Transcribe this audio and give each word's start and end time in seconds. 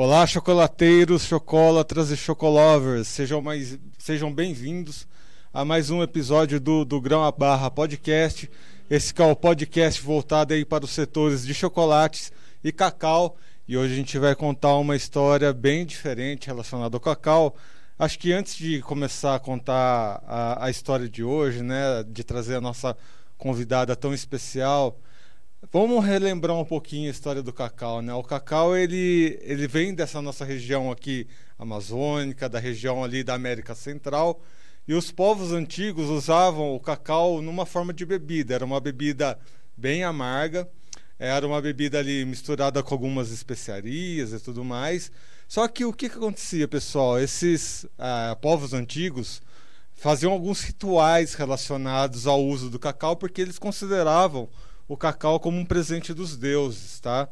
Olá, 0.00 0.24
chocolateiros, 0.28 1.24
chocolatras 1.24 2.12
e 2.12 2.16
chocolovers, 2.16 3.08
sejam, 3.08 3.42
sejam 3.98 4.32
bem-vindos 4.32 5.08
a 5.52 5.64
mais 5.64 5.90
um 5.90 6.04
episódio 6.04 6.60
do, 6.60 6.84
do 6.84 7.00
Grão 7.00 7.24
a 7.24 7.32
Barra 7.32 7.68
Podcast. 7.68 8.48
Esse 8.88 9.12
é 9.20 9.24
o 9.24 9.34
podcast 9.34 10.00
voltado 10.00 10.54
aí 10.54 10.64
para 10.64 10.84
os 10.84 10.92
setores 10.92 11.44
de 11.44 11.52
chocolates 11.52 12.30
e 12.62 12.70
cacau. 12.70 13.36
E 13.66 13.76
hoje 13.76 13.92
a 13.92 13.96
gente 13.96 14.16
vai 14.20 14.36
contar 14.36 14.76
uma 14.76 14.94
história 14.94 15.52
bem 15.52 15.84
diferente 15.84 16.46
relacionada 16.46 16.96
ao 16.96 17.00
cacau. 17.00 17.56
Acho 17.98 18.20
que 18.20 18.32
antes 18.32 18.54
de 18.54 18.80
começar 18.80 19.34
a 19.34 19.40
contar 19.40 20.22
a, 20.28 20.66
a 20.66 20.70
história 20.70 21.08
de 21.08 21.24
hoje, 21.24 21.60
né, 21.60 22.04
de 22.06 22.22
trazer 22.22 22.54
a 22.54 22.60
nossa 22.60 22.96
convidada 23.36 23.96
tão 23.96 24.14
especial, 24.14 24.96
Vamos 25.60 26.04
relembrar 26.04 26.56
um 26.56 26.64
pouquinho 26.64 27.08
a 27.08 27.10
história 27.10 27.42
do 27.42 27.52
cacau, 27.52 28.00
né? 28.00 28.14
O 28.14 28.22
cacau 28.22 28.76
ele, 28.76 29.36
ele 29.42 29.66
vem 29.66 29.92
dessa 29.92 30.22
nossa 30.22 30.44
região 30.44 30.88
aqui 30.88 31.26
amazônica, 31.58 32.48
da 32.48 32.60
região 32.60 33.02
ali 33.02 33.24
da 33.24 33.34
América 33.34 33.74
Central, 33.74 34.40
e 34.86 34.94
os 34.94 35.10
povos 35.10 35.52
antigos 35.52 36.08
usavam 36.10 36.76
o 36.76 36.80
cacau 36.80 37.42
numa 37.42 37.66
forma 37.66 37.92
de 37.92 38.06
bebida. 38.06 38.54
Era 38.54 38.64
uma 38.64 38.78
bebida 38.78 39.36
bem 39.76 40.04
amarga, 40.04 40.68
era 41.18 41.44
uma 41.44 41.60
bebida 41.60 41.98
ali 41.98 42.24
misturada 42.24 42.80
com 42.80 42.94
algumas 42.94 43.32
especiarias 43.32 44.32
e 44.32 44.38
tudo 44.38 44.64
mais. 44.64 45.10
Só 45.48 45.66
que 45.66 45.84
o 45.84 45.92
que, 45.92 46.08
que 46.08 46.16
acontecia, 46.16 46.68
pessoal? 46.68 47.18
Esses 47.18 47.84
ah, 47.98 48.38
povos 48.40 48.72
antigos 48.72 49.42
faziam 49.92 50.32
alguns 50.32 50.62
rituais 50.62 51.34
relacionados 51.34 52.28
ao 52.28 52.42
uso 52.44 52.70
do 52.70 52.78
cacau 52.78 53.16
porque 53.16 53.40
eles 53.40 53.58
consideravam 53.58 54.48
o 54.88 54.96
cacau 54.96 55.38
como 55.38 55.58
um 55.58 55.64
presente 55.64 56.14
dos 56.14 56.36
deuses, 56.36 56.98
tá? 56.98 57.28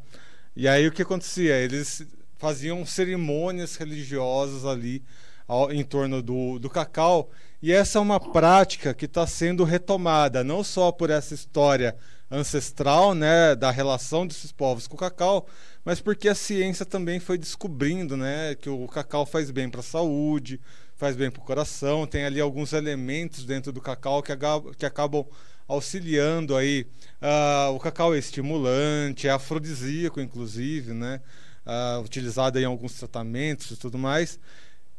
E 0.55 0.67
aí 0.67 0.87
o 0.87 0.91
que 0.91 1.01
acontecia? 1.01 1.57
Eles 1.57 2.05
faziam 2.37 2.85
cerimônias 2.85 3.75
religiosas 3.75 4.63
ali 4.63 5.03
ao, 5.47 5.71
em 5.71 5.83
torno 5.83 6.21
do, 6.21 6.59
do 6.59 6.69
cacau, 6.69 7.29
e 7.61 7.71
essa 7.71 7.97
é 7.97 8.01
uma 8.01 8.19
prática 8.19 8.93
que 8.93 9.05
está 9.05 9.25
sendo 9.25 9.63
retomada, 9.63 10.43
não 10.43 10.63
só 10.63 10.91
por 10.91 11.09
essa 11.09 11.33
história 11.33 11.95
ancestral, 12.29 13.15
né, 13.15 13.55
da 13.55 13.71
relação 13.71 14.27
desses 14.27 14.51
povos 14.51 14.85
com 14.85 14.95
o 14.95 14.99
cacau, 14.99 15.47
mas 15.83 16.01
porque 16.01 16.27
a 16.27 16.35
ciência 16.35 16.85
também 16.85 17.19
foi 17.19 17.37
descobrindo, 17.37 18.17
né, 18.17 18.53
que 18.55 18.69
o 18.69 18.87
cacau 18.87 19.25
faz 19.25 19.49
bem 19.49 19.69
para 19.69 19.79
a 19.79 19.83
saúde, 19.83 20.59
faz 20.95 21.15
bem 21.15 21.31
para 21.31 21.41
o 21.41 21.45
coração, 21.45 22.05
tem 22.05 22.25
ali 22.25 22.41
alguns 22.41 22.73
elementos 22.73 23.45
dentro 23.45 23.71
do 23.71 23.79
cacau 23.79 24.21
que, 24.21 24.33
que 24.77 24.85
acabam 24.85 25.25
auxiliando 25.67 26.55
aí. 26.55 26.87
Uh, 27.21 27.73
o 27.73 27.79
cacau 27.79 28.15
é 28.15 28.17
estimulante, 28.17 29.27
é 29.27 29.31
afrodisíaco, 29.31 30.21
inclusive, 30.21 30.93
né? 30.93 31.21
Uh, 31.65 32.01
utilizado 32.01 32.59
em 32.59 32.65
alguns 32.65 32.93
tratamentos 32.93 33.71
e 33.71 33.75
tudo 33.75 33.97
mais. 33.97 34.39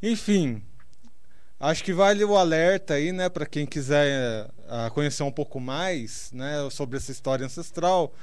Enfim, 0.02 0.62
acho 1.58 1.83
que 1.83 1.92
vale 1.92 2.22
o 2.25 2.36
alerta 2.36 2.94
aí, 2.94 3.10
né, 3.10 3.28
para 3.28 3.47
quem 3.47 3.66
quiser 3.66 4.47
uh, 4.47 4.91
conhecer 4.92 5.22
um 5.22 5.33
pouco 5.33 5.58
mais, 5.58 6.30
né, 6.33 6.69
sobre 6.70 6.98
essa 6.98 7.10
história 7.10 7.47
ancestral. 7.47 8.14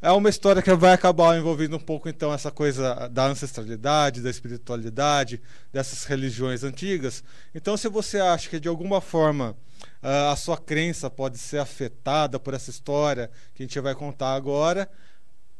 É 0.00 0.12
uma 0.12 0.28
história 0.28 0.62
que 0.62 0.72
vai 0.74 0.92
acabar 0.92 1.36
envolvendo 1.36 1.76
um 1.76 1.80
pouco 1.80 2.08
então 2.08 2.32
essa 2.32 2.52
coisa 2.52 3.08
da 3.08 3.26
ancestralidade, 3.26 4.22
da 4.22 4.30
espiritualidade, 4.30 5.42
dessas 5.72 6.04
religiões 6.04 6.62
antigas. 6.62 7.24
Então, 7.52 7.76
se 7.76 7.88
você 7.88 8.20
acha 8.20 8.48
que 8.48 8.60
de 8.60 8.68
alguma 8.68 9.00
forma 9.00 9.56
a 10.02 10.36
sua 10.36 10.56
crença 10.56 11.10
pode 11.10 11.38
ser 11.38 11.58
afetada 11.58 12.38
por 12.38 12.54
essa 12.54 12.70
história 12.70 13.30
que 13.54 13.62
a 13.62 13.66
gente 13.66 13.80
vai 13.80 13.94
contar 13.94 14.34
agora, 14.34 14.88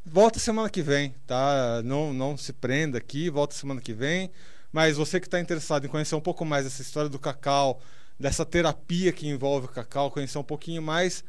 volta 0.05 0.39
semana 0.39 0.71
que 0.71 0.83
vem, 0.83 1.15
tá? 1.27 1.83
Não, 1.85 2.13
não 2.13 2.37
se 2.37 2.53
prenda 2.53 2.99
aqui, 2.99 3.29
volta 3.31 3.55
semana 3.55 3.81
que 3.81 3.93
vem. 3.93 4.31
Mas 4.73 4.97
você 4.97 5.19
que 5.19 5.27
está 5.27 5.41
interessado 5.41 5.87
em 5.87 5.89
conhecer 5.89 6.15
um 6.15 6.21
pouco 6.21 6.45
mais 6.45 6.65
dessa 6.65 6.83
história 6.83 7.09
do 7.09 7.19
cacau, 7.19 7.81
dessa 8.19 8.45
terapia 8.45 9.13
que 9.13 9.29
envolve 9.29 9.67
o 9.67 9.71
cacau, 9.71 10.11
conhecer 10.11 10.39
um 10.39 10.45
pouquinho 10.45 10.83
mais, 10.83 11.25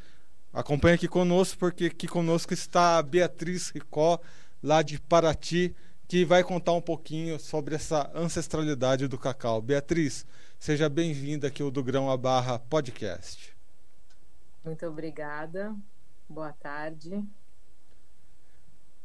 acompanhe 0.53 0.95
aqui 0.95 1.07
conosco, 1.07 1.57
porque 1.57 1.85
aqui 1.85 2.07
conosco 2.07 2.53
está 2.53 2.97
a 2.97 3.03
Beatriz 3.03 3.69
Ricó, 3.69 4.19
lá 4.61 4.81
de 4.81 4.99
Paraty, 4.99 5.73
que 6.09 6.25
vai 6.25 6.43
contar 6.43 6.73
um 6.73 6.81
pouquinho 6.81 7.39
sobre 7.39 7.75
essa 7.75 8.11
ancestralidade 8.13 9.07
do 9.07 9.17
cacau. 9.17 9.61
Beatriz, 9.61 10.25
Seja 10.59 10.89
bem-vinda 10.89 11.47
aqui 11.47 11.61
ao 11.61 11.71
Do 11.71 11.81
Grão 11.81 12.11
a 12.11 12.17
Barra 12.17 12.59
Podcast. 12.59 13.55
Muito 14.65 14.85
obrigada. 14.85 15.73
Boa 16.27 16.51
tarde. 16.51 17.23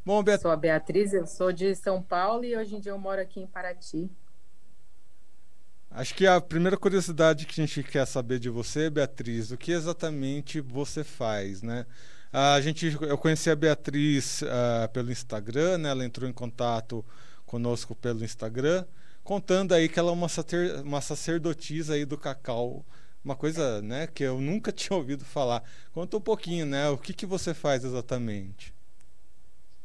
Bom, 0.05 0.21
Beat... 0.21 0.41
Sou 0.41 0.51
a 0.51 0.57
Beatriz, 0.57 1.13
eu 1.13 1.29
sou 1.29 1.53
de 1.53 1.77
São 1.77 2.03
Paulo 2.03 2.45
e 2.45 2.57
hoje 2.57 2.75
em 2.75 2.81
dia 2.81 2.91
eu 2.91 2.99
moro 2.99 3.21
aqui 3.21 3.39
em 3.39 3.47
Paraty. 3.47 4.11
Acho 5.93 6.13
que 6.13 6.27
a 6.27 6.41
primeira 6.41 6.77
curiosidade 6.77 7.47
que 7.47 7.61
a 7.61 7.65
gente 7.67 7.85
quer 7.85 8.05
saber 8.05 8.41
de 8.41 8.51
você, 8.51 8.91
Beatriz, 8.91 9.53
o 9.53 9.57
que 9.57 9.71
exatamente 9.71 10.61
você 10.61 11.05
faz, 11.05 11.63
né? 11.63 11.87
A 12.37 12.61
gente, 12.61 12.99
eu 13.01 13.17
conheci 13.17 13.49
a 13.49 13.55
Beatriz 13.55 14.43
uh, 14.43 14.89
pelo 14.93 15.13
Instagram, 15.13 15.79
né? 15.79 15.91
Ela 15.91 16.05
entrou 16.05 16.29
em 16.29 16.33
contato 16.33 17.05
conosco 17.47 17.95
pelo 17.95 18.25
Instagram 18.25 18.85
contando 19.25 19.73
aí 19.73 19.89
que 19.89 19.99
ela 19.99 20.11
é 20.11 20.13
uma, 20.13 20.29
uma 20.85 21.01
sacerdotisa 21.01 21.95
aí 21.95 22.05
do 22.05 22.19
cacau. 22.19 22.85
Uma 23.25 23.35
coisa, 23.35 23.81
né, 23.81 24.07
que 24.07 24.23
eu 24.23 24.39
nunca 24.39 24.71
tinha 24.73 24.97
ouvido 24.97 25.25
falar. 25.25 25.63
Conta 25.93 26.19
um 26.19 26.21
pouquinho, 26.21 26.67
né? 26.67 26.91
O 26.91 26.99
que, 26.99 27.15
que 27.15 27.25
você 27.25 27.55
faz 27.55 27.83
exatamente? 27.83 28.75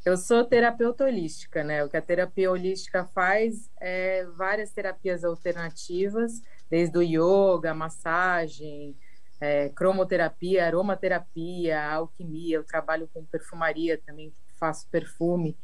Eu 0.03 0.17
sou 0.17 0.43
terapeuta 0.43 1.05
holística, 1.05 1.63
né? 1.63 1.83
O 1.83 1.89
que 1.89 1.97
a 1.97 2.01
terapia 2.01 2.51
holística 2.51 3.05
faz 3.05 3.69
é 3.79 4.25
várias 4.35 4.71
terapias 4.71 5.23
alternativas, 5.23 6.41
desde 6.69 6.97
o 6.97 7.01
yoga, 7.01 7.73
massagem, 7.73 8.95
é, 9.39 9.69
cromoterapia, 9.69 10.65
aromaterapia, 10.65 11.81
alquimia. 11.91 12.57
Eu 12.57 12.63
trabalho 12.63 13.09
com 13.13 13.23
perfumaria 13.25 13.97
também, 13.97 14.33
faço 14.59 14.87
perfume 14.89 15.57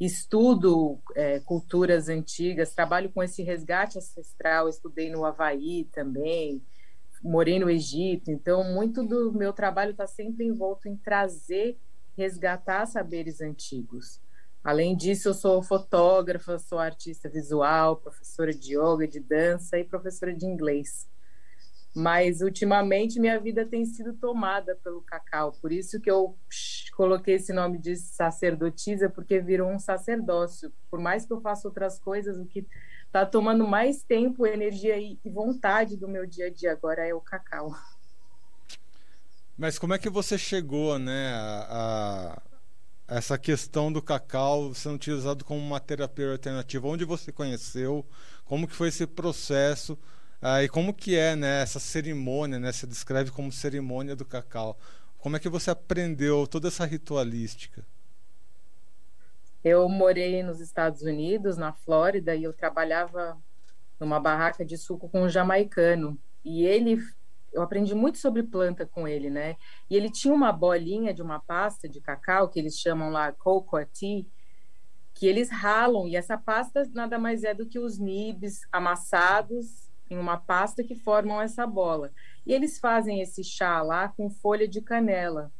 estudo 0.00 0.98
é, 1.14 1.40
culturas 1.40 2.08
antigas, 2.08 2.74
trabalho 2.74 3.10
com 3.10 3.22
esse 3.22 3.42
resgate 3.42 3.98
ancestral, 3.98 4.66
estudei 4.66 5.10
no 5.10 5.26
Havaí 5.26 5.84
também, 5.92 6.62
morei 7.22 7.58
no 7.58 7.68
Egito, 7.68 8.30
então 8.30 8.64
muito 8.64 9.06
do 9.06 9.30
meu 9.30 9.52
trabalho 9.52 9.90
está 9.90 10.06
sempre 10.06 10.46
envolto 10.46 10.88
em 10.88 10.96
trazer, 10.96 11.78
resgatar 12.16 12.86
saberes 12.86 13.42
antigos. 13.42 14.18
Além 14.64 14.96
disso, 14.96 15.28
eu 15.28 15.34
sou 15.34 15.62
fotógrafa, 15.62 16.58
sou 16.58 16.78
artista 16.78 17.28
visual, 17.28 17.96
professora 17.96 18.54
de 18.54 18.76
yoga, 18.76 19.06
de 19.06 19.20
dança 19.20 19.78
e 19.78 19.84
professora 19.84 20.34
de 20.34 20.46
inglês 20.46 21.08
mas 21.94 22.40
ultimamente 22.40 23.18
minha 23.18 23.38
vida 23.40 23.66
tem 23.66 23.84
sido 23.84 24.12
tomada 24.14 24.76
pelo 24.76 25.02
cacau. 25.02 25.52
Por 25.52 25.72
isso 25.72 26.00
que 26.00 26.10
eu 26.10 26.36
coloquei 26.96 27.34
esse 27.34 27.52
nome 27.52 27.78
de 27.78 27.96
sacerdotisa, 27.96 29.08
porque 29.08 29.40
virou 29.40 29.70
um 29.70 29.78
sacerdócio. 29.78 30.72
Por 30.90 31.00
mais 31.00 31.26
que 31.26 31.32
eu 31.32 31.40
faça 31.40 31.66
outras 31.66 31.98
coisas, 31.98 32.38
o 32.38 32.46
que 32.46 32.66
está 33.06 33.26
tomando 33.26 33.66
mais 33.66 34.02
tempo, 34.02 34.46
energia 34.46 34.96
e 34.98 35.18
vontade 35.24 35.96
do 35.96 36.06
meu 36.06 36.26
dia 36.26 36.46
a 36.46 36.50
dia 36.50 36.72
agora 36.72 37.06
é 37.06 37.12
o 37.12 37.20
cacau. 37.20 37.74
Mas 39.58 39.78
como 39.78 39.92
é 39.92 39.98
que 39.98 40.08
você 40.08 40.38
chegou, 40.38 40.98
né, 40.98 41.34
a, 41.34 42.42
a 43.08 43.16
essa 43.16 43.36
questão 43.36 43.92
do 43.92 44.00
cacau 44.00 44.72
sendo 44.72 44.94
utilizado 44.94 45.44
como 45.44 45.60
uma 45.60 45.80
terapia 45.80 46.30
alternativa? 46.30 46.86
Onde 46.86 47.04
você 47.04 47.32
conheceu? 47.32 48.06
Como 48.44 48.68
que 48.68 48.74
foi 48.74 48.88
esse 48.88 49.06
processo? 49.06 49.98
Ah, 50.42 50.62
e 50.64 50.68
como 50.68 50.94
que 50.94 51.16
é 51.16 51.36
né, 51.36 51.60
essa 51.60 51.78
cerimônia, 51.78 52.58
né? 52.58 52.72
Você 52.72 52.86
descreve 52.86 53.30
como 53.30 53.52
cerimônia 53.52 54.16
do 54.16 54.24
cacau. 54.24 54.78
Como 55.18 55.36
é 55.36 55.38
que 55.38 55.50
você 55.50 55.70
aprendeu 55.70 56.46
toda 56.46 56.68
essa 56.68 56.86
ritualística? 56.86 57.86
Eu 59.62 59.86
morei 59.86 60.42
nos 60.42 60.58
Estados 60.58 61.02
Unidos, 61.02 61.58
na 61.58 61.74
Flórida, 61.74 62.34
e 62.34 62.42
eu 62.44 62.54
trabalhava 62.54 63.36
numa 63.98 64.18
barraca 64.18 64.64
de 64.64 64.78
suco 64.78 65.10
com 65.10 65.24
um 65.24 65.28
jamaicano. 65.28 66.18
E 66.42 66.64
ele, 66.64 66.96
eu 67.52 67.60
aprendi 67.60 67.94
muito 67.94 68.16
sobre 68.16 68.42
planta 68.42 68.86
com 68.86 69.06
ele, 69.06 69.28
né? 69.28 69.56
E 69.90 69.94
ele 69.96 70.10
tinha 70.10 70.32
uma 70.32 70.50
bolinha 70.50 71.12
de 71.12 71.20
uma 71.20 71.38
pasta 71.38 71.86
de 71.86 72.00
cacau, 72.00 72.48
que 72.48 72.58
eles 72.58 72.78
chamam 72.78 73.10
lá 73.10 73.30
cocoa 73.30 73.84
tea, 73.84 74.24
que 75.12 75.26
eles 75.26 75.50
ralam. 75.50 76.08
E 76.08 76.16
essa 76.16 76.38
pasta 76.38 76.88
nada 76.94 77.18
mais 77.18 77.44
é 77.44 77.52
do 77.52 77.66
que 77.66 77.78
os 77.78 77.98
nibs 77.98 78.62
amassados 78.72 79.89
em 80.10 80.18
uma 80.18 80.36
pasta 80.36 80.82
que 80.82 80.94
formam 80.94 81.40
essa 81.40 81.66
bola. 81.66 82.10
E 82.44 82.52
eles 82.52 82.78
fazem 82.78 83.20
esse 83.20 83.44
chá 83.44 83.80
lá 83.80 84.08
com 84.08 84.28
folha 84.28 84.66
de 84.66 84.82
canela. 84.82 85.52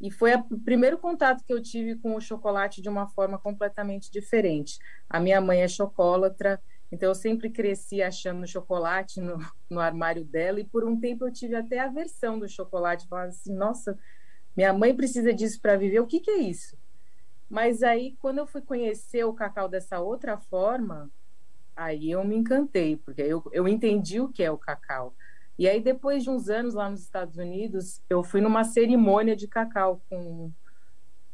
E 0.00 0.10
foi 0.10 0.34
o 0.34 0.60
primeiro 0.60 0.96
contato 0.96 1.44
que 1.44 1.52
eu 1.52 1.60
tive 1.60 1.96
com 1.96 2.14
o 2.14 2.20
chocolate 2.20 2.80
de 2.80 2.88
uma 2.88 3.08
forma 3.08 3.36
completamente 3.38 4.10
diferente. 4.10 4.78
A 5.10 5.18
minha 5.18 5.40
mãe 5.40 5.62
é 5.62 5.68
chocolatra, 5.68 6.62
então 6.90 7.08
eu 7.08 7.14
sempre 7.14 7.50
cresci 7.50 8.00
achando 8.00 8.46
chocolate 8.46 9.20
no, 9.20 9.38
no 9.68 9.80
armário 9.80 10.24
dela, 10.24 10.60
e 10.60 10.64
por 10.64 10.84
um 10.84 10.98
tempo 10.98 11.26
eu 11.26 11.32
tive 11.32 11.56
até 11.56 11.80
a 11.80 11.88
versão 11.88 12.38
do 12.38 12.48
chocolate. 12.48 13.08
Falava 13.08 13.28
assim, 13.28 13.52
nossa, 13.52 13.98
minha 14.56 14.72
mãe 14.72 14.94
precisa 14.94 15.34
disso 15.34 15.60
para 15.60 15.76
viver, 15.76 15.98
o 15.98 16.06
que, 16.06 16.20
que 16.20 16.30
é 16.30 16.38
isso? 16.38 16.78
Mas 17.50 17.82
aí, 17.82 18.14
quando 18.20 18.38
eu 18.38 18.46
fui 18.46 18.60
conhecer 18.60 19.24
o 19.24 19.32
cacau 19.32 19.68
dessa 19.68 19.98
outra 19.98 20.36
forma, 20.36 21.10
aí 21.78 22.10
eu 22.10 22.24
me 22.24 22.36
encantei, 22.36 22.96
porque 22.96 23.22
eu, 23.22 23.42
eu 23.52 23.68
entendi 23.68 24.20
o 24.20 24.28
que 24.28 24.42
é 24.42 24.50
o 24.50 24.58
cacau. 24.58 25.14
E 25.56 25.68
aí, 25.68 25.80
depois 25.80 26.24
de 26.24 26.30
uns 26.30 26.48
anos 26.48 26.74
lá 26.74 26.90
nos 26.90 27.02
Estados 27.02 27.36
Unidos, 27.36 28.02
eu 28.10 28.22
fui 28.22 28.40
numa 28.40 28.64
cerimônia 28.64 29.36
de 29.36 29.46
cacau 29.46 30.02
com 30.10 30.52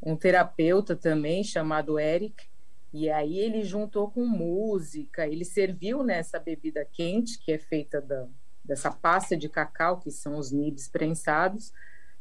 um 0.02 0.16
terapeuta 0.16 0.94
também, 0.94 1.42
chamado 1.42 1.98
Eric, 1.98 2.44
e 2.92 3.10
aí 3.10 3.38
ele 3.38 3.64
juntou 3.64 4.10
com 4.10 4.24
música, 4.24 5.26
ele 5.26 5.44
serviu 5.44 6.02
nessa 6.04 6.38
bebida 6.38 6.86
quente, 6.92 7.38
que 7.38 7.50
é 7.50 7.58
feita 7.58 8.00
da, 8.00 8.26
dessa 8.62 8.90
pasta 8.90 9.36
de 9.36 9.48
cacau, 9.48 9.98
que 9.98 10.10
são 10.10 10.36
os 10.36 10.52
nibs 10.52 10.88
prensados, 10.88 11.72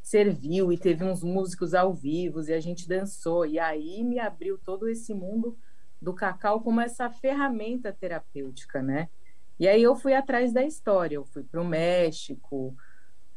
serviu 0.01 0.71
e 0.71 0.77
teve 0.77 1.03
uns 1.03 1.21
músicos 1.23 1.73
ao 1.73 1.93
vivo 1.93 2.41
e 2.41 2.53
a 2.53 2.59
gente 2.59 2.87
dançou. 2.87 3.45
E 3.45 3.59
aí 3.59 4.03
me 4.03 4.17
abriu 4.17 4.57
todo 4.57 4.87
esse 4.87 5.13
mundo 5.13 5.57
do 6.03 6.13
cacau 6.13 6.59
como 6.59 6.81
essa 6.81 7.09
ferramenta 7.09 7.93
terapêutica, 7.93 8.81
né? 8.81 9.07
E 9.57 9.67
aí 9.67 9.81
eu 9.81 9.95
fui 9.95 10.13
atrás 10.13 10.51
da 10.51 10.61
história, 10.63 11.15
eu 11.15 11.23
fui 11.23 11.43
para 11.43 11.61
o 11.61 11.65
México, 11.65 12.75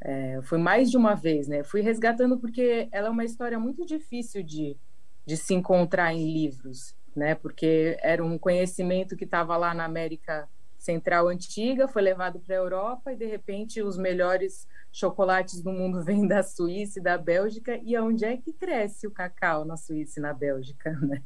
é, 0.00 0.40
fui 0.42 0.58
mais 0.58 0.90
de 0.90 0.96
uma 0.96 1.14
vez, 1.14 1.46
né? 1.46 1.62
Fui 1.62 1.80
resgatando 1.80 2.38
porque 2.38 2.88
ela 2.90 3.06
é 3.06 3.10
uma 3.10 3.24
história 3.24 3.58
muito 3.58 3.86
difícil 3.86 4.42
de, 4.42 4.76
de 5.24 5.36
se 5.36 5.54
encontrar 5.54 6.12
em 6.12 6.32
livros, 6.32 6.96
né? 7.14 7.36
Porque 7.36 7.96
era 8.02 8.24
um 8.24 8.36
conhecimento 8.36 9.16
que 9.16 9.24
estava 9.24 9.56
lá 9.56 9.72
na 9.72 9.84
América 9.84 10.48
Central 10.76 11.28
antiga, 11.28 11.86
foi 11.86 12.02
levado 12.02 12.40
para 12.40 12.56
a 12.56 12.58
Europa 12.58 13.12
e 13.12 13.16
de 13.16 13.26
repente 13.26 13.80
os 13.80 13.96
melhores 13.96 14.66
chocolates 14.92 15.62
do 15.62 15.72
mundo 15.72 16.02
vêm 16.04 16.26
da 16.26 16.42
Suíça 16.42 16.98
e 16.98 17.02
da 17.02 17.16
Bélgica. 17.16 17.78
E 17.84 17.96
onde 17.96 18.24
é 18.24 18.36
que 18.36 18.52
cresce 18.52 19.06
o 19.06 19.10
cacau 19.12 19.64
na 19.64 19.76
Suíça 19.76 20.18
e 20.18 20.22
na 20.22 20.32
Bélgica, 20.34 20.90
né? 21.00 21.22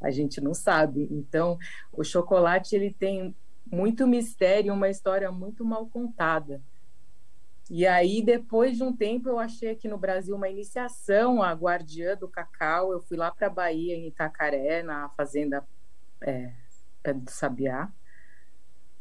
A 0.00 0.10
gente 0.10 0.40
não 0.40 0.54
sabe. 0.54 1.08
Então, 1.10 1.58
o 1.92 2.04
chocolate 2.04 2.74
ele 2.74 2.92
tem 2.92 3.34
muito 3.70 4.06
mistério, 4.06 4.72
uma 4.72 4.88
história 4.88 5.30
muito 5.32 5.64
mal 5.64 5.86
contada. 5.86 6.60
E 7.68 7.84
aí, 7.84 8.22
depois 8.22 8.76
de 8.76 8.84
um 8.84 8.94
tempo, 8.94 9.28
eu 9.28 9.38
achei 9.38 9.70
aqui 9.70 9.88
no 9.88 9.98
Brasil 9.98 10.36
uma 10.36 10.48
iniciação 10.48 11.42
à 11.42 11.52
guardiã 11.52 12.16
do 12.16 12.28
cacau. 12.28 12.92
Eu 12.92 13.00
fui 13.00 13.16
lá 13.16 13.30
para 13.30 13.48
a 13.48 13.50
Bahia, 13.50 13.96
em 13.96 14.06
Itacaré, 14.06 14.84
na 14.84 15.08
fazenda 15.10 15.66
é, 16.20 16.52
do 17.12 17.28
Sabiá. 17.28 17.90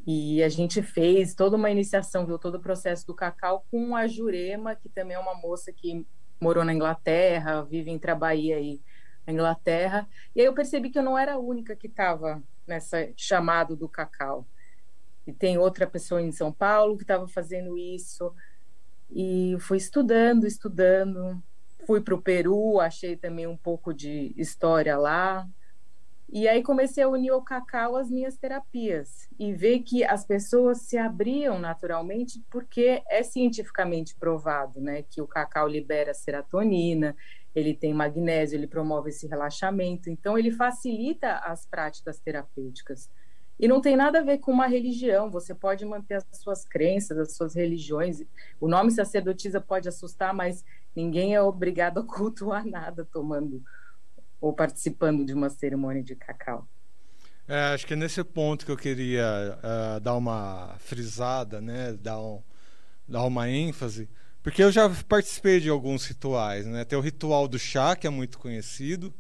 E 0.06 0.42
a 0.44 0.50
gente 0.50 0.81
fez 0.81 1.36
toda 1.36 1.56
uma 1.56 1.69
iniciação, 1.69 2.25
viu 2.25 2.40
todo 2.40 2.56
o 2.56 2.60
processo 2.60 3.06
do 3.06 3.13
cacau 3.13 3.66
com 3.69 3.96
a 3.96 4.08
Jurema, 4.08 4.75
que 4.75 4.90
também 4.90 5.16
é 5.16 5.19
uma 5.19 5.36
moça 5.36 5.72
que 5.72 6.06
morou 6.40 6.63
na 6.63 6.74
Inglaterra, 6.74 7.63
vive 7.63 7.92
em 7.92 8.00
Trabaía 8.00 8.58
aí, 8.58 8.81
na 9.25 9.33
Inglaterra. 9.33 10.07
E 10.36 10.42
aí 10.42 10.48
eu 10.48 10.54
percebi 10.54 10.89
que 10.89 11.00
eu 11.00 11.04
não 11.04 11.18
era 11.18 11.33
a 11.33 11.39
única 11.39 11.75
que 11.75 11.88
estava 11.88 12.42
nessa 12.68 13.10
chamado 13.16 13.75
do 13.75 13.89
cacau. 13.89 14.45
E 15.25 15.33
tem 15.33 15.57
outra 15.57 15.88
pessoa 15.88 16.22
em 16.22 16.31
São 16.31 16.51
Paulo 16.51 16.98
que 16.98 17.04
estava 17.04 17.27
fazendo 17.27 17.77
isso. 17.77 18.33
E 19.10 19.56
fui 19.60 19.77
estudando, 19.77 20.45
estudando. 20.45 21.42
Fui 21.86 22.01
para 22.01 22.16
o 22.16 22.22
Peru, 22.22 22.80
achei 22.80 23.16
também 23.16 23.48
um 23.48 23.57
pouco 23.57 23.94
de 23.94 24.33
história 24.36 24.98
lá. 24.98 25.48
E 26.27 26.48
aí 26.48 26.63
comecei 26.63 27.04
a 27.04 27.07
unir 27.07 27.31
o 27.31 27.42
cacau 27.42 27.95
às 27.95 28.10
minhas 28.10 28.36
terapias 28.36 29.30
e 29.39 29.54
ver 29.54 29.80
que 29.80 30.04
as 30.04 30.25
pessoas 30.25 30.81
se 30.81 30.98
abriam 30.98 31.60
naturalmente 31.60 32.44
porque 32.50 33.04
é 33.07 33.22
cientificamente 33.22 34.16
provado, 34.16 34.81
né, 34.81 35.04
que 35.04 35.22
o 35.22 35.27
cacau 35.27 35.68
libera 35.68 36.13
serotonina, 36.13 37.16
ele 37.56 37.74
tem 37.74 37.94
magnésio, 37.94 38.57
ele 38.57 38.68
promove 38.68 39.10
esse 39.10 39.25
relaxamento, 39.25 40.10
então 40.10 40.38
ele 40.38 40.52
facilita 40.52 41.38
as 41.38 41.66
práticas 41.66 42.19
terapêuticas. 42.19 43.10
E 43.57 43.68
não 43.68 43.80
tem 43.80 43.96
nada 43.96 44.19
a 44.19 44.24
ver 44.24 44.40
com 44.40 44.52
uma 44.52 44.68
religião, 44.68 45.31
você 45.31 45.56
pode 45.56 45.86
manter 45.86 46.16
as 46.16 46.25
suas 46.34 46.66
crenças, 46.66 47.18
as 47.18 47.36
suas 47.38 47.56
religiões. 47.56 48.22
O 48.60 48.68
nome 48.68 48.92
sacerdotisa 48.92 49.62
pode 49.62 49.88
assustar, 49.88 50.34
mas 50.34 50.66
ninguém 50.94 51.34
é 51.34 51.42
obrigado 51.42 52.00
a 52.00 52.04
cultuar 52.04 52.66
nada 52.68 53.06
tomando 53.06 53.63
ou 54.42 54.51
participando 54.51 55.25
de 55.25 55.34
uma 55.34 55.50
cerimônia 55.50 56.04
de 56.04 56.16
cacau. 56.16 56.68
É, 57.48 57.74
acho 57.74 57.88
que 57.88 57.94
é 57.94 57.96
nesse 57.96 58.24
ponto 58.24 58.66
que 58.66 58.72
eu 58.72 58.78
queria 58.78 59.58
uh, 59.60 60.00
dar 60.01 60.16
uma 60.16 60.75
frisada, 60.80 61.62
né? 61.62 61.94
dar, 61.94 62.19
um, 62.19 62.42
dar 63.08 63.24
uma 63.24 63.50
ênfase, 63.50 64.10
porque 64.46 64.62
eu 64.62 64.72
já 64.72 64.88
participei 65.10 65.60
de 65.60 65.70
alguns 65.70 66.06
rituais. 66.06 66.68
Né? 66.68 66.86
Tem 66.86 66.96
o 67.00 67.02
ritual 67.02 67.48
do 67.48 67.58
chá, 67.58 67.96
que 67.96 68.06
é 68.06 68.12
muito 68.12 68.38
conhecido, 68.38 69.12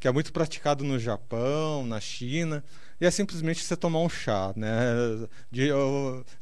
que 0.00 0.08
é 0.08 0.10
muito 0.10 0.32
praticado 0.32 0.82
no 0.82 0.98
Japão, 0.98 1.86
na 1.86 2.00
China, 2.00 2.64
e 3.00 3.06
é 3.06 3.10
simplesmente 3.12 3.62
você 3.62 3.76
tomar 3.76 4.00
um 4.00 4.08
chá, 4.08 4.52
né? 4.56 4.74
De, 5.52 5.68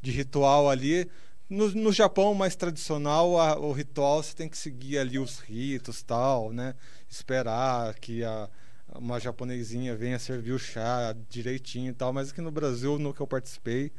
de 0.00 0.10
ritual 0.10 0.70
ali. 0.70 1.06
No, 1.50 1.70
no 1.72 1.92
Japão 1.92 2.32
mais 2.32 2.56
tradicional, 2.56 3.38
a, 3.38 3.58
o 3.58 3.72
ritual 3.72 4.22
você 4.22 4.34
tem 4.34 4.48
que 4.48 4.56
seguir 4.56 4.96
ali 4.96 5.18
os 5.18 5.40
ritos 5.40 6.02
tal, 6.02 6.50
né? 6.50 6.74
esperar 7.10 7.92
que 7.96 8.24
a, 8.24 8.48
uma 8.94 9.20
japonesinha 9.20 9.94
venha 9.94 10.18
servir 10.18 10.52
o 10.52 10.58
chá 10.58 11.14
direitinho 11.28 11.90
e 11.90 11.94
tal, 11.94 12.10
mas 12.10 12.30
aqui 12.30 12.40
no 12.40 12.50
Brasil, 12.50 12.98
no 12.98 13.12
que 13.12 13.20
eu 13.20 13.26
participei, 13.26 13.92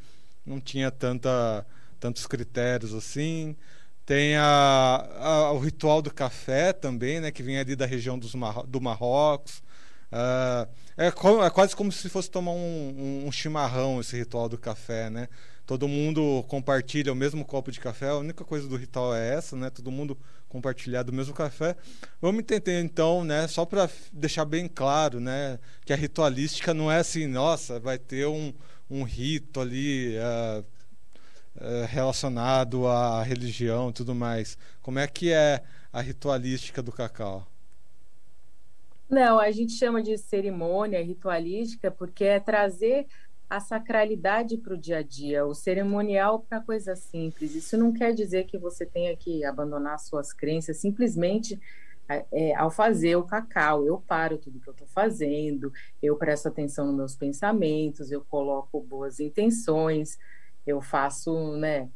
não 0.44 0.60
tinha 0.60 0.90
tanta, 0.90 1.64
tantos 2.00 2.26
critérios 2.26 2.92
assim. 2.92 3.56
Tem 4.12 4.36
a, 4.36 5.08
a, 5.22 5.52
o 5.54 5.60
ritual 5.60 6.02
do 6.02 6.13
café 6.13 6.74
também, 6.74 7.22
né, 7.22 7.31
que 7.31 7.42
vem 7.42 7.58
ali 7.58 7.78
da 7.78 7.86
região 7.86 8.19
dos 8.19 8.36
Mar 8.36 8.63
do 8.68 8.81
Marrocos. 8.81 9.63
Uh, 10.12 10.68
é, 10.98 11.08
é, 11.08 11.50
quase 11.50 11.74
como 11.74 11.94
se 11.94 12.10
fosse 12.10 12.30
tomar 12.30 12.52
um, 12.52 12.58
um, 12.58 13.28
um, 13.28 13.31
chimarrão 13.31 14.02
esse 14.02 14.18
ritual 14.18 14.50
do 14.50 14.58
café, 14.58 15.10
né? 15.10 15.30
Todo 15.66 15.88
mundo 15.88 16.44
compartilha 16.50 17.13
o 17.13 17.16
mesmo 17.16 17.46
copo 17.46 17.72
de 17.72 17.80
café. 17.80 18.10
A 18.10 18.18
única 18.18 18.44
coisa 18.44 18.68
do 18.68 18.75
ritual 18.75 19.16
é 19.16 19.34
essa, 19.34 19.56
né? 19.56 19.69
Todo 19.69 19.90
mundo 19.90 20.18
compartilhar 20.50 21.04
do 21.04 21.14
mesmo 21.14 21.34
café. 21.34 21.78
Vamos 22.22 22.42
entender 22.42 22.81
então, 22.81 23.24
né? 23.24 23.48
Só 23.48 23.64
para 23.64 23.90
deixar 24.12 24.44
bem 24.44 24.68
claro, 24.68 25.22
né? 25.22 25.57
Que 25.86 25.94
a 25.94 25.96
ritualística 25.96 26.74
não 26.74 26.92
é 26.92 26.98
assim, 26.98 27.28
nossa, 27.28 27.80
vai 27.80 27.98
ter 27.98 28.28
um, 28.28 28.54
um 28.90 29.04
rito 29.04 29.62
ali. 29.62 30.18
Uh, 30.18 30.66
relacionado 31.88 32.88
à 32.88 33.22
religião 33.24 33.90
e 33.90 33.94
tudo 33.94 34.16
mais. 34.16 34.58
Como 34.81 35.00
é 35.00 35.08
que 35.08 35.31
é 35.31 35.63
a 35.92 36.02
ritualística 36.02 36.81
do 36.81 36.92
cacau? 36.92 37.46
Não, 39.09 39.40
a 39.40 39.52
gente 39.52 39.74
chama 39.74 40.02
de 40.02 40.18
cerimônia 40.18 41.04
ritualística 41.04 41.92
porque 41.92 42.24
é 42.24 42.40
trazer 42.40 43.07
a 43.50 43.59
sacralidade 43.59 44.57
para 44.57 44.74
o 44.74 44.78
dia 44.78 45.00
a 45.00 45.04
dia, 45.04 45.45
o 45.45 45.54
cerimonial 45.54 46.40
para 46.40 46.62
coisas 46.62 47.00
simples. 47.00 47.54
Isso 47.54 47.78
não 47.78 47.92
quer 47.92 48.14
dizer 48.14 48.45
que 48.45 48.57
você 48.57 48.85
tenha 48.85 49.16
que 49.18 49.44
abandonar 49.44 50.00
suas 50.00 50.31
crenças, 50.31 50.78
simplesmente 50.78 51.59
é 52.31 52.56
ao 52.56 52.71
fazer 52.71 53.16
o 53.16 53.24
cacau, 53.24 53.85
eu 53.85 53.97
paro 54.00 54.38
tudo 54.38 54.59
que 54.59 54.68
eu 54.68 54.74
estou 54.74 54.88
fazendo, 54.88 55.71
eu 56.02 56.16
presto 56.16 56.47
atenção 56.47 56.88
nos 56.88 56.95
meus 56.95 57.16
pensamentos, 57.16 58.12
eu 58.12 58.21
coloco 58.21 58.81
boas 58.81 59.19
intenções, 59.19 60.18
eu 60.65 60.81
faço, 60.81 61.56
né, 61.57 61.89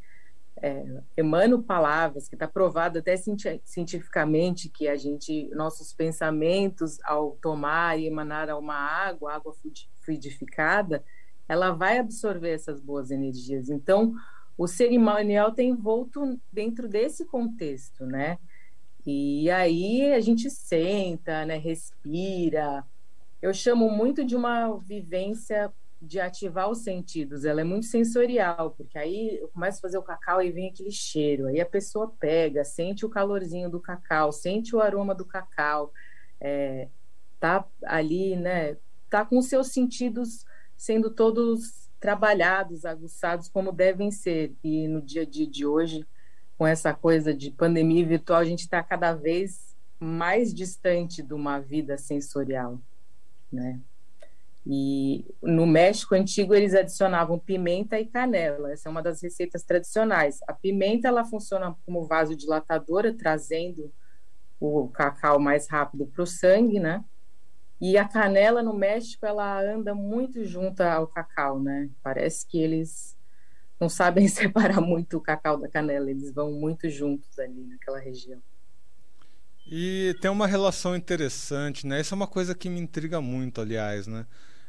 é, 0.61 0.83
emano 1.17 1.61
palavras, 1.61 2.27
que 2.27 2.35
está 2.35 2.47
provado 2.47 2.99
até 2.99 3.15
cientificamente 3.63 4.69
que 4.69 4.87
a 4.87 4.95
gente, 4.95 5.49
nossos 5.53 5.93
pensamentos, 5.93 6.97
ao 7.03 7.37
tomar 7.41 7.99
e 7.99 8.07
emanar 8.07 8.49
uma 8.57 8.75
água, 8.75 9.33
água 9.33 9.53
fluidificada, 10.01 11.03
ela 11.47 11.71
vai 11.71 11.99
absorver 11.99 12.51
essas 12.51 12.79
boas 12.79 13.11
energias. 13.11 13.69
Então, 13.69 14.13
o 14.57 14.67
cerimonial 14.67 15.51
tem 15.51 15.69
envolto 15.69 16.39
dentro 16.51 16.87
desse 16.87 17.25
contexto, 17.25 18.05
né? 18.05 18.37
E 19.05 19.49
aí 19.51 20.13
a 20.13 20.19
gente 20.19 20.49
senta, 20.49 21.45
né, 21.45 21.57
respira. 21.57 22.83
Eu 23.41 23.53
chamo 23.53 23.89
muito 23.89 24.25
de 24.25 24.35
uma 24.35 24.75
vivência 24.77 25.71
de 26.05 26.19
ativar 26.19 26.69
os 26.69 26.83
sentidos, 26.83 27.45
ela 27.45 27.61
é 27.61 27.63
muito 27.63 27.85
sensorial, 27.85 28.71
porque 28.71 28.97
aí 28.97 29.39
eu 29.41 29.47
começo 29.49 29.79
a 29.79 29.81
fazer 29.81 29.97
o 29.97 30.03
cacau 30.03 30.41
e 30.41 30.51
vem 30.51 30.69
aquele 30.69 30.91
cheiro, 30.91 31.47
aí 31.47 31.59
a 31.59 31.65
pessoa 31.65 32.13
pega, 32.19 32.63
sente 32.63 33.05
o 33.05 33.09
calorzinho 33.09 33.69
do 33.69 33.79
cacau, 33.79 34.31
sente 34.31 34.75
o 34.75 34.81
aroma 34.81 35.15
do 35.15 35.25
cacau, 35.25 35.91
é, 36.39 36.87
tá 37.39 37.67
ali, 37.83 38.35
né, 38.35 38.77
tá 39.09 39.25
com 39.25 39.37
os 39.37 39.47
seus 39.47 39.69
sentidos 39.69 40.45
sendo 40.77 41.09
todos 41.09 41.89
trabalhados, 41.99 42.85
aguçados 42.85 43.49
como 43.49 43.71
devem 43.71 44.11
ser, 44.11 44.53
e 44.63 44.87
no 44.87 45.01
dia 45.01 45.23
a 45.23 45.25
dia 45.25 45.47
de 45.47 45.65
hoje, 45.65 46.05
com 46.57 46.67
essa 46.67 46.93
coisa 46.93 47.33
de 47.33 47.51
pandemia 47.51 48.05
virtual, 48.05 48.39
a 48.39 48.45
gente 48.45 48.61
está 48.61 48.81
cada 48.83 49.13
vez 49.13 49.75
mais 49.99 50.53
distante 50.53 51.23
de 51.23 51.33
uma 51.33 51.59
vida 51.59 51.97
sensorial, 51.97 52.79
né? 53.51 53.79
E 54.67 55.23
no 55.43 55.67
México 55.67 56.15
antigo 56.15 56.55
eles 56.55 56.73
adicionavam 56.73 57.37
pimenta 57.37 57.99
e 57.99 58.05
canela. 58.05 58.71
Essa 58.71 58.89
é 58.89 58.91
uma 58.91 59.01
das 59.01 59.21
receitas 59.21 59.63
tradicionais. 59.63 60.39
A 60.47 60.53
pimenta 60.53 61.07
ela 61.07 61.23
funciona 61.23 61.75
como 61.85 62.05
vasodilatadora, 62.07 63.13
trazendo 63.13 63.93
o 64.59 64.87
cacau 64.89 65.39
mais 65.39 65.67
rápido 65.67 66.07
para 66.07 66.23
o 66.23 66.27
sangue, 66.27 66.79
né? 66.79 67.03
E 67.79 67.97
a 67.97 68.07
canela 68.07 68.63
no 68.63 68.73
México, 68.73 69.25
ela 69.25 69.61
anda 69.61 69.93
muito 69.93 70.43
junto 70.45 70.81
ao 70.81 71.07
cacau, 71.07 71.59
né? 71.59 71.89
Parece 72.01 72.47
que 72.47 72.57
eles 72.57 73.15
não 73.79 73.89
sabem 73.89 74.27
separar 74.29 74.81
muito 74.81 75.17
o 75.17 75.21
cacau 75.21 75.57
da 75.57 75.67
canela, 75.67 76.09
eles 76.09 76.31
vão 76.31 76.51
muito 76.51 76.89
juntos 76.89 77.37
ali 77.37 77.65
naquela 77.65 77.99
região. 77.99 78.41
E 79.67 80.15
tem 80.21 80.29
uma 80.29 80.47
relação 80.47 80.95
interessante, 80.95 81.85
né? 81.85 81.99
Isso 81.99 82.13
é 82.13 82.17
uma 82.17 82.27
coisa 82.27 82.55
que 82.55 82.69
me 82.69 82.79
intriga 82.79 83.19
muito, 83.19 83.61
aliás, 83.61 84.07
né? 84.07 84.25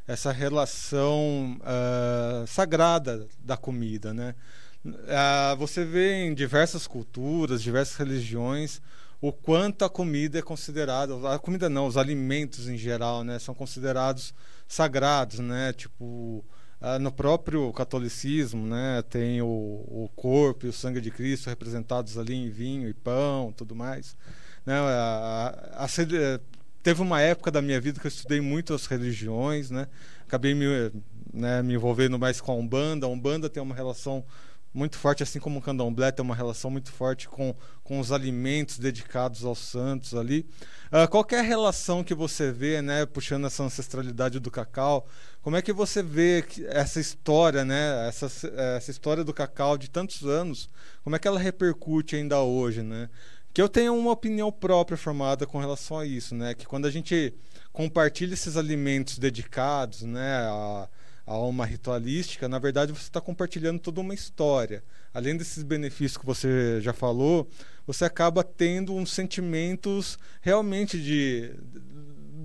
Essa 0.06 0.30
relação 0.30 1.58
uh, 1.60 2.46
sagrada 2.46 3.26
da 3.38 3.56
comida, 3.56 4.14
né? 4.14 4.34
Uh, 4.84 5.56
você 5.58 5.84
vê 5.84 6.25
em 6.25 6.34
diversas 6.34 6.86
culturas, 6.86 7.60
diversas 7.60 7.96
religiões, 7.96 8.80
o 9.20 9.32
quanto 9.32 9.84
a 9.84 9.90
comida 9.90 10.38
é 10.38 10.42
considerada, 10.42 11.34
a 11.34 11.38
comida 11.38 11.68
não, 11.68 11.86
os 11.86 11.96
alimentos 11.96 12.68
em 12.68 12.76
geral, 12.76 13.25
né? 13.25 13.38
São 13.38 13.54
considerados 13.54 14.32
sagrados, 14.68 15.40
né? 15.40 15.72
Tipo, 15.72 16.44
uh, 16.80 16.98
no 17.00 17.10
próprio 17.10 17.72
catolicismo, 17.72 18.66
né? 18.66 19.02
Tem 19.08 19.42
o, 19.42 19.46
o 19.46 20.10
corpo 20.14 20.66
e 20.66 20.68
o 20.68 20.72
sangue 20.72 21.00
de 21.00 21.10
Cristo 21.10 21.48
representados 21.48 22.16
ali 22.16 22.34
em 22.34 22.48
vinho 22.48 22.88
e 22.88 22.94
pão, 22.94 23.52
tudo 23.52 23.75
mais. 23.75 24.16
Né? 24.64 24.75
A, 24.78 25.54
a, 25.78 25.84
a, 25.84 25.88
teve 26.87 27.02
uma 27.02 27.21
época 27.21 27.50
da 27.50 27.61
minha 27.61 27.81
vida 27.81 27.99
que 27.99 28.07
eu 28.07 28.09
estudei 28.09 28.40
muito 28.40 28.73
as 28.73 28.87
religiões, 28.87 29.73
né? 29.73 29.88
Acabei 30.25 30.55
me, 30.55 30.66
né, 31.35 31.61
me 31.61 31.75
envolvendo 31.75 32.16
mais 32.16 32.40
com 32.40 32.52
a 32.52 32.55
Umbanda. 32.55 33.07
A 33.07 33.09
Umbanda 33.09 33.50
tem 33.50 33.61
uma 33.61 33.75
relação 33.75 34.25
muito 34.73 34.97
forte, 34.97 35.21
assim 35.21 35.40
como 35.40 35.59
o 35.59 35.62
candomblé 35.62 36.12
tem 36.12 36.25
uma 36.25 36.37
relação 36.37 36.71
muito 36.71 36.93
forte 36.93 37.28
com, 37.28 37.57
com 37.83 37.99
os 37.99 38.12
alimentos 38.12 38.78
dedicados 38.78 39.45
aos 39.45 39.59
santos 39.59 40.14
ali. 40.14 40.47
Uh, 40.87 41.09
qual 41.11 41.26
é 41.33 41.40
a 41.40 41.43
relação 41.43 42.05
que 42.05 42.14
você 42.14 42.52
vê, 42.52 42.81
né, 42.81 43.05
puxando 43.05 43.49
essa 43.49 43.64
ancestralidade 43.64 44.38
do 44.38 44.49
cacau, 44.49 45.09
como 45.43 45.57
é 45.57 45.62
que 45.62 45.73
você 45.73 46.05
vê 46.05 46.45
essa 46.69 47.00
história, 47.00 47.64
né, 47.64 48.07
essa, 48.07 48.26
essa 48.76 48.90
história 48.93 49.25
do 49.25 49.35
cacau 49.35 49.76
de 49.76 49.90
tantos 49.90 50.23
anos, 50.23 50.69
como 51.02 51.16
é 51.16 51.19
que 51.19 51.26
ela 51.26 51.40
repercute 51.40 52.14
ainda 52.14 52.38
hoje, 52.38 52.83
né? 52.83 53.09
Que 53.56 53.62
eu 53.62 53.70
tenho 53.70 53.96
uma 53.96 54.10
opinião 54.10 54.52
própria 54.52 54.98
formada 54.98 55.46
com 55.46 55.58
relação 55.58 55.98
a 55.98 56.04
isso, 56.04 56.34
né? 56.34 56.52
Que 56.52 56.66
quando 56.66 56.84
a 56.84 56.90
gente 56.90 57.32
compartilha 57.72 58.34
esses 58.34 58.54
alimentos 58.54 59.16
dedicados, 59.16 60.02
né, 60.02 60.40
a, 60.40 60.86
a 61.25 61.38
uma 61.38 61.64
ritualística, 61.64 62.50
na 62.50 62.58
verdade 62.58 62.92
você 62.92 63.04
está 63.04 63.18
compartilhando 63.18 63.80
toda 63.80 64.02
uma 64.02 64.12
história. 64.12 64.84
Além 65.14 65.38
desses 65.38 65.62
benefícios 65.62 66.18
que 66.18 66.26
você 66.26 66.82
já 66.82 66.92
falou, 66.92 67.48
você 67.86 68.04
acaba 68.04 68.44
tendo 68.44 68.94
uns 68.94 69.10
sentimentos 69.10 70.18
realmente 70.42 71.02
de 71.02 71.54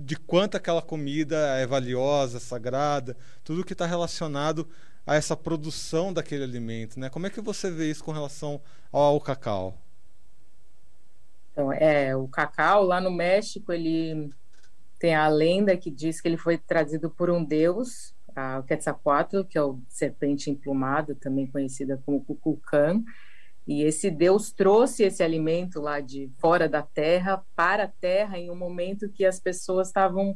de 0.06 0.16
quanto 0.16 0.56
aquela 0.56 0.80
comida 0.80 1.36
é 1.58 1.66
valiosa, 1.66 2.40
sagrada, 2.40 3.14
tudo 3.44 3.64
que 3.66 3.74
está 3.74 3.84
relacionado 3.84 4.66
a 5.06 5.14
essa 5.14 5.36
produção 5.36 6.10
daquele 6.10 6.42
alimento, 6.42 6.98
né? 6.98 7.10
Como 7.10 7.26
é 7.26 7.30
que 7.30 7.42
você 7.42 7.70
vê 7.70 7.90
isso 7.90 8.02
com 8.02 8.12
relação 8.12 8.62
ao 8.90 9.20
cacau? 9.20 9.78
Então, 11.52 11.72
é, 11.72 12.16
o 12.16 12.26
cacau 12.26 12.82
lá 12.82 13.00
no 13.00 13.10
México, 13.10 13.72
ele 13.72 14.30
tem 14.98 15.14
a 15.14 15.28
lenda 15.28 15.76
que 15.76 15.90
diz 15.90 16.20
que 16.20 16.28
ele 16.28 16.36
foi 16.36 16.56
trazido 16.56 17.10
por 17.10 17.30
um 17.30 17.44
deus, 17.44 18.14
a, 18.34 18.58
o 18.58 18.62
Quetzalcoatl, 18.62 19.44
que 19.44 19.58
é 19.58 19.62
o 19.62 19.78
serpente 19.88 20.50
emplumado, 20.50 21.14
também 21.14 21.46
conhecida 21.46 22.00
como 22.04 22.24
Cuculcán, 22.24 23.04
e 23.66 23.82
esse 23.82 24.10
deus 24.10 24.50
trouxe 24.50 25.04
esse 25.04 25.22
alimento 25.22 25.80
lá 25.80 26.00
de 26.00 26.30
fora 26.38 26.68
da 26.68 26.82
terra 26.82 27.44
para 27.54 27.84
a 27.84 27.88
terra 27.88 28.38
em 28.38 28.50
um 28.50 28.56
momento 28.56 29.08
que 29.08 29.24
as 29.24 29.38
pessoas 29.38 29.88
estavam 29.88 30.34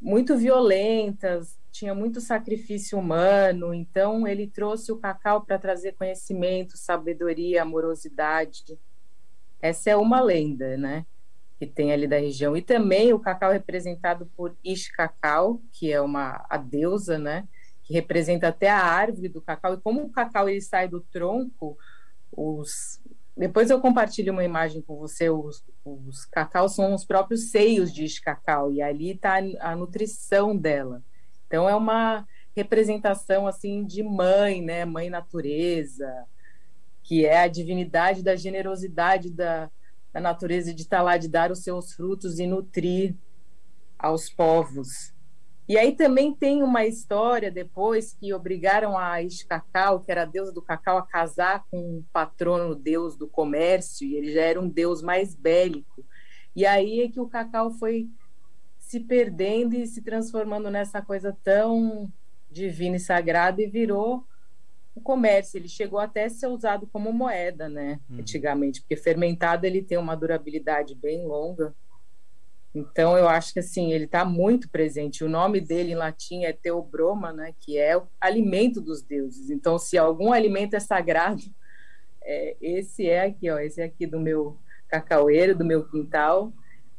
muito 0.00 0.36
violentas, 0.36 1.58
tinha 1.70 1.94
muito 1.94 2.20
sacrifício 2.20 2.98
humano, 2.98 3.74
então 3.74 4.26
ele 4.26 4.46
trouxe 4.46 4.92
o 4.92 4.98
cacau 4.98 5.42
para 5.42 5.58
trazer 5.58 5.92
conhecimento, 5.92 6.76
sabedoria, 6.76 7.62
amorosidade, 7.62 8.78
essa 9.64 9.88
é 9.88 9.96
uma 9.96 10.20
lenda, 10.20 10.76
né? 10.76 11.06
Que 11.58 11.66
tem 11.66 11.90
ali 11.90 12.06
da 12.06 12.18
região. 12.18 12.54
E 12.54 12.60
também 12.60 13.14
o 13.14 13.18
cacau 13.18 13.50
representado 13.50 14.30
por 14.36 14.54
Ixcacau, 14.62 15.62
que 15.72 15.90
é 15.90 15.98
uma 16.02 16.44
a 16.50 16.58
deusa, 16.58 17.18
né? 17.18 17.48
Que 17.82 17.94
representa 17.94 18.48
até 18.48 18.68
a 18.68 18.78
árvore 18.78 19.26
do 19.26 19.40
cacau. 19.40 19.72
E 19.72 19.80
como 19.80 20.02
o 20.02 20.10
cacau 20.10 20.50
ele 20.50 20.60
sai 20.60 20.86
do 20.86 21.00
tronco, 21.00 21.78
os 22.30 23.00
depois 23.34 23.70
eu 23.70 23.80
compartilho 23.80 24.34
uma 24.34 24.44
imagem 24.44 24.82
com 24.82 24.96
você. 24.96 25.30
Os, 25.30 25.64
os 25.82 26.26
cacau 26.26 26.68
são 26.68 26.94
os 26.94 27.06
próprios 27.06 27.50
seios 27.50 27.90
de 27.90 28.04
Ixcacau 28.04 28.70
e 28.70 28.82
ali 28.82 29.12
está 29.12 29.36
a 29.60 29.74
nutrição 29.74 30.54
dela. 30.54 31.02
Então 31.46 31.66
é 31.66 31.74
uma 31.74 32.26
representação 32.54 33.46
assim 33.46 33.82
de 33.82 34.02
mãe, 34.02 34.60
né? 34.60 34.84
Mãe 34.84 35.08
natureza, 35.08 36.26
que 37.04 37.26
é 37.26 37.42
a 37.42 37.48
divindade 37.48 38.22
da 38.22 38.34
generosidade 38.34 39.30
da, 39.30 39.70
da 40.12 40.20
natureza 40.20 40.74
de 40.74 40.82
estar 40.82 41.02
lá, 41.02 41.18
de 41.18 41.28
dar 41.28 41.52
os 41.52 41.62
seus 41.62 41.92
frutos 41.92 42.38
e 42.38 42.46
nutrir 42.46 43.14
aos 43.98 44.30
povos. 44.30 45.14
E 45.68 45.78
aí 45.78 45.94
também 45.94 46.34
tem 46.34 46.62
uma 46.62 46.84
história 46.84 47.50
depois 47.50 48.14
que 48.14 48.34
obrigaram 48.34 48.98
a 48.98 49.22
Iscacau, 49.22 50.00
que 50.00 50.10
era 50.10 50.22
a 50.22 50.26
deusa 50.26 50.52
do 50.52 50.60
cacau, 50.60 50.98
a 50.98 51.06
casar 51.06 51.64
com 51.70 51.78
um 51.78 52.04
patrono 52.12 52.74
deus 52.74 53.16
do 53.16 53.28
comércio, 53.28 54.06
e 54.06 54.14
ele 54.14 54.32
já 54.32 54.42
era 54.42 54.60
um 54.60 54.68
deus 54.68 55.02
mais 55.02 55.34
bélico. 55.34 56.04
E 56.56 56.66
aí 56.66 57.00
é 57.00 57.08
que 57.08 57.20
o 57.20 57.28
cacau 57.28 57.70
foi 57.70 58.08
se 58.78 59.00
perdendo 59.00 59.74
e 59.74 59.86
se 59.86 60.02
transformando 60.02 60.70
nessa 60.70 61.00
coisa 61.00 61.36
tão 61.42 62.10
divina 62.50 62.96
e 62.96 63.00
sagrada 63.00 63.62
e 63.62 63.66
virou 63.66 64.24
o 64.94 65.00
comércio. 65.00 65.58
Ele 65.58 65.68
chegou 65.68 65.98
até 65.98 66.24
a 66.24 66.30
ser 66.30 66.46
usado 66.46 66.86
como 66.86 67.12
moeda, 67.12 67.68
né? 67.68 68.00
Uhum. 68.08 68.18
Antigamente, 68.20 68.80
porque 68.80 68.96
fermentado 68.96 69.66
ele 69.66 69.82
tem 69.82 69.98
uma 69.98 70.14
durabilidade 70.14 70.94
bem 70.94 71.26
longa. 71.26 71.74
Então 72.74 73.16
eu 73.16 73.28
acho 73.28 73.52
que 73.52 73.60
assim 73.60 73.92
ele 73.92 74.04
está 74.04 74.24
muito 74.24 74.68
presente. 74.68 75.22
O 75.22 75.28
nome 75.28 75.60
dele 75.60 75.92
em 75.92 75.96
latim 75.96 76.44
é 76.44 76.52
Teobroma, 76.52 77.32
né? 77.32 77.54
Que 77.60 77.78
é 77.78 77.96
o 77.96 78.06
alimento 78.20 78.80
dos 78.80 79.02
deuses. 79.02 79.50
Então 79.50 79.78
se 79.78 79.96
algum 79.96 80.32
alimento 80.32 80.74
é 80.74 80.80
sagrado, 80.80 81.42
é, 82.22 82.56
esse 82.60 83.08
é 83.08 83.26
aqui, 83.26 83.50
ó. 83.50 83.58
Esse 83.58 83.80
é 83.80 83.84
aqui 83.84 84.06
do 84.06 84.18
meu 84.18 84.58
cacaueiro, 84.88 85.56
do 85.56 85.64
meu 85.64 85.84
quintal. 85.88 86.52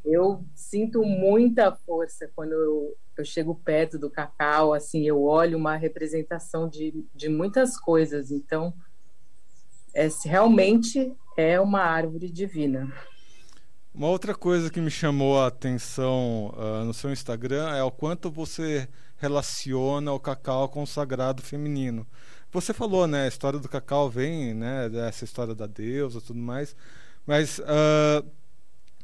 Eu 0.05 0.45
sinto 0.53 1.03
muita 1.03 1.75
força 1.75 2.29
quando 2.35 2.53
eu 2.53 2.95
eu 3.17 3.25
chego 3.25 3.55
perto 3.55 3.97
do 3.97 4.09
cacau, 4.09 4.73
assim, 4.73 5.07
eu 5.07 5.23
olho 5.23 5.57
uma 5.57 5.75
representação 5.75 6.67
de, 6.67 7.05
de 7.13 7.29
muitas 7.29 7.79
coisas. 7.79 8.31
Então, 8.31 8.73
é, 9.93 10.09
realmente 10.25 11.13
é 11.37 11.59
uma 11.59 11.79
árvore 11.79 12.29
divina. 12.29 12.91
Uma 13.93 14.07
outra 14.07 14.35
coisa 14.35 14.69
que 14.69 14.81
me 14.81 14.91
chamou 14.91 15.39
a 15.39 15.47
atenção 15.47 16.53
uh, 16.57 16.83
no 16.83 16.93
seu 16.93 17.11
Instagram 17.11 17.69
é 17.69 17.81
o 17.81 17.91
quanto 17.91 18.29
você 18.29 18.89
relaciona 19.15 20.11
o 20.11 20.19
cacau 20.19 20.67
com 20.67 20.83
o 20.83 20.87
sagrado 20.87 21.41
feminino. 21.41 22.05
Você 22.51 22.73
falou, 22.73 23.07
né? 23.07 23.23
A 23.23 23.27
história 23.29 23.57
do 23.57 23.69
cacau 23.69 24.09
vem, 24.09 24.53
né? 24.53 24.89
Dessa 24.89 25.23
história 25.23 25.55
da 25.55 25.65
deusa, 25.65 26.19
tudo 26.19 26.39
mais. 26.39 26.75
Mas 27.25 27.59
uh, 27.59 28.29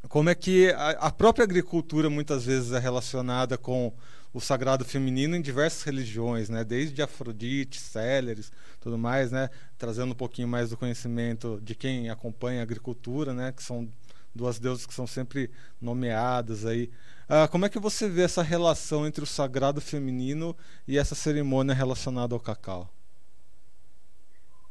como 0.07 0.29
é 0.29 0.35
que 0.35 0.69
a, 0.71 0.89
a, 0.91 1.11
própria 1.11 1.43
agricultura 1.43 2.09
muitas 2.09 2.45
vezes 2.45 2.71
é 2.71 2.79
relacionada 2.79 3.57
com 3.57 3.93
o 4.33 4.39
sagrado 4.39 4.85
feminino 4.85 5.35
em 5.35 5.41
diversas 5.41 5.83
religiões, 5.83 6.49
né? 6.49 6.63
Desde 6.63 7.01
Afrodite, 7.01 7.79
Céleres, 7.79 8.51
tudo 8.79 8.97
mais, 8.97 9.31
né? 9.31 9.49
Trazendo 9.77 10.11
um 10.11 10.15
pouquinho 10.15 10.47
mais 10.47 10.69
do 10.69 10.77
conhecimento 10.77 11.59
de 11.63 11.75
quem 11.75 12.09
acompanha 12.09 12.61
a 12.61 12.63
agricultura, 12.63 13.33
né? 13.33 13.51
Que 13.51 13.61
são 13.61 13.89
duas 14.33 14.59
deusas 14.59 14.85
que 14.85 14.93
são 14.93 15.05
sempre 15.05 15.51
nomeadas 15.81 16.65
aí. 16.65 16.89
Ah, 17.27 17.47
como 17.47 17.65
é 17.65 17.69
que 17.69 17.79
você 17.79 18.09
vê 18.09 18.23
essa 18.23 18.41
relação 18.41 19.05
entre 19.05 19.23
o 19.23 19.27
sagrado 19.27 19.79
feminino 19.81 20.55
e 20.87 20.97
essa 20.97 21.15
cerimônia 21.15 21.73
relacionada 21.73 22.33
ao 22.33 22.39
cacau? 22.39 22.89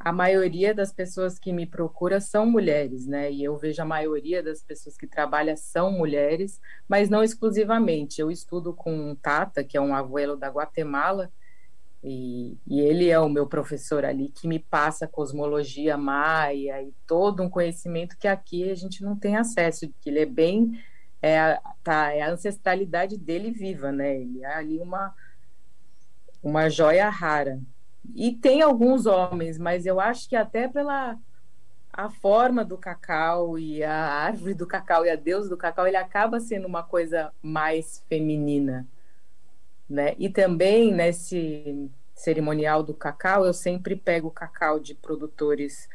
A 0.01 0.13
maioria 0.13 0.75
das 0.75 0.91
pessoas 0.91 1.39
que 1.39 1.53
me 1.53 1.67
procura 1.67 2.21
são 2.23 2.47
mulheres, 2.47 3.07
né? 3.07 3.31
E 3.31 3.45
eu 3.45 3.59
vejo 3.59 3.83
a 3.83 3.85
maioria 3.85 4.43
das 4.43 4.63
pessoas 4.63 4.97
que 4.97 5.07
trabalham 5.07 5.55
são 5.59 5.93
mulheres, 5.93 6.59
mas 6.89 7.11
não 7.11 7.23
exclusivamente. 7.23 8.19
Eu 8.19 8.31
estudo 8.31 8.73
com 8.73 8.93
um 8.93 9.15
Tata, 9.15 9.63
que 9.63 9.77
é 9.77 9.81
um 9.81 9.95
abuelo 9.95 10.37
da 10.37 10.49
Guatemala, 10.49 11.31
e, 12.03 12.57
e, 12.67 12.81
ele 12.81 13.11
é 13.11 13.21
o 13.21 13.29
meu 13.29 13.47
professor 13.47 14.07
ali 14.07 14.31
que 14.31 14.49
me 14.49 14.59
passa 14.59 15.07
cosmologia 15.07 15.99
maia 15.99 16.83
e 16.83 16.95
todo 17.07 17.43
um 17.43 17.51
conhecimento 17.51 18.17
que 18.17 18.27
aqui 18.27 18.71
a 18.71 18.75
gente 18.75 19.05
não 19.05 19.15
tem 19.15 19.37
acesso, 19.37 19.93
que 20.01 20.09
ele 20.09 20.21
é 20.21 20.27
bem 20.27 20.81
é, 21.21 21.61
tá, 21.85 22.11
é 22.15 22.23
a 22.23 22.31
ancestralidade 22.31 23.19
dele 23.19 23.51
viva, 23.51 23.93
né? 23.93 24.19
Ele 24.19 24.43
é 24.43 24.55
ali 24.55 24.79
uma 24.81 25.15
uma 26.43 26.71
joia 26.71 27.11
rara. 27.11 27.61
E 28.15 28.33
tem 28.33 28.63
alguns 28.63 29.07
homens, 29.07 29.59
mas 29.59 29.87
eu 29.87 30.01
acho 30.01 30.29
que 30.29 30.37
até 30.37 30.69
pela 30.69 31.19
a 31.93 32.09
forma 32.09 32.65
do 32.65 32.79
cacau 32.79 33.59
e 33.59 33.83
a 33.83 33.93
árvore 33.93 34.55
do 34.55 34.67
cacau 34.67 35.05
e 35.05 35.11
a 35.11 35.17
deusa 35.17 35.49
do 35.49 35.57
cacau, 35.57 35.87
ele 35.87 35.97
acaba 35.97 36.39
sendo 36.39 36.67
uma 36.67 36.83
coisa 36.83 37.33
mais 37.43 38.05
feminina, 38.09 38.87
né? 39.89 40.15
E 40.19 40.29
também 40.29 40.93
nesse 40.93 41.91
cerimonial 42.15 42.83
do 42.83 42.95
cacau, 42.95 43.45
eu 43.45 43.53
sempre 43.53 43.97
pego 43.97 44.31
cacau 44.31 44.79
de 44.79 44.95
produtores 44.95 45.89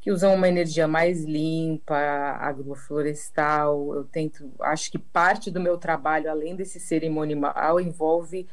que 0.00 0.10
usam 0.10 0.34
uma 0.34 0.48
energia 0.48 0.88
mais 0.88 1.24
limpa, 1.24 1.96
agroflorestal. 1.96 3.94
Eu 3.94 4.04
tento, 4.04 4.50
acho 4.60 4.90
que 4.90 4.98
parte 4.98 5.50
do 5.50 5.60
meu 5.60 5.78
trabalho, 5.78 6.30
além 6.30 6.56
desse 6.56 6.80
cerimonial, 6.80 7.80
envolve 7.80 8.48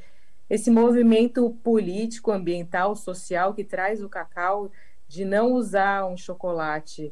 esse 0.54 0.70
movimento 0.70 1.50
político, 1.64 2.32
ambiental, 2.32 2.96
social 2.96 3.56
que 3.56 3.64
traz 3.64 4.04
o 4.04 4.08
cacau 4.08 4.72
de 5.08 5.26
não 5.26 5.54
usar 5.54 6.06
um 6.06 6.16
chocolate 6.16 7.12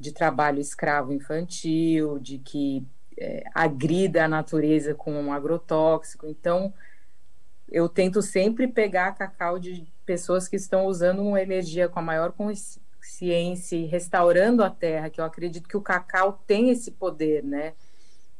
de 0.00 0.10
trabalho 0.10 0.58
escravo 0.58 1.12
infantil, 1.12 2.18
de 2.18 2.38
que 2.38 2.82
é, 3.18 3.44
agrida 3.54 4.24
a 4.24 4.28
natureza 4.28 4.94
com 4.94 5.12
um 5.12 5.30
agrotóxico. 5.30 6.26
Então, 6.26 6.72
eu 7.70 7.90
tento 7.90 8.22
sempre 8.22 8.66
pegar 8.66 9.12
cacau 9.12 9.58
de 9.58 9.86
pessoas 10.06 10.48
que 10.48 10.56
estão 10.56 10.86
usando 10.86 11.20
uma 11.20 11.42
energia 11.42 11.90
com 11.90 11.98
a 11.98 12.02
maior 12.02 12.32
consciência 12.32 13.86
restaurando 13.86 14.64
a 14.64 14.70
terra, 14.70 15.10
que 15.10 15.20
eu 15.20 15.26
acredito 15.26 15.68
que 15.68 15.76
o 15.76 15.82
cacau 15.82 16.42
tem 16.46 16.70
esse 16.70 16.92
poder, 16.92 17.44
né? 17.44 17.74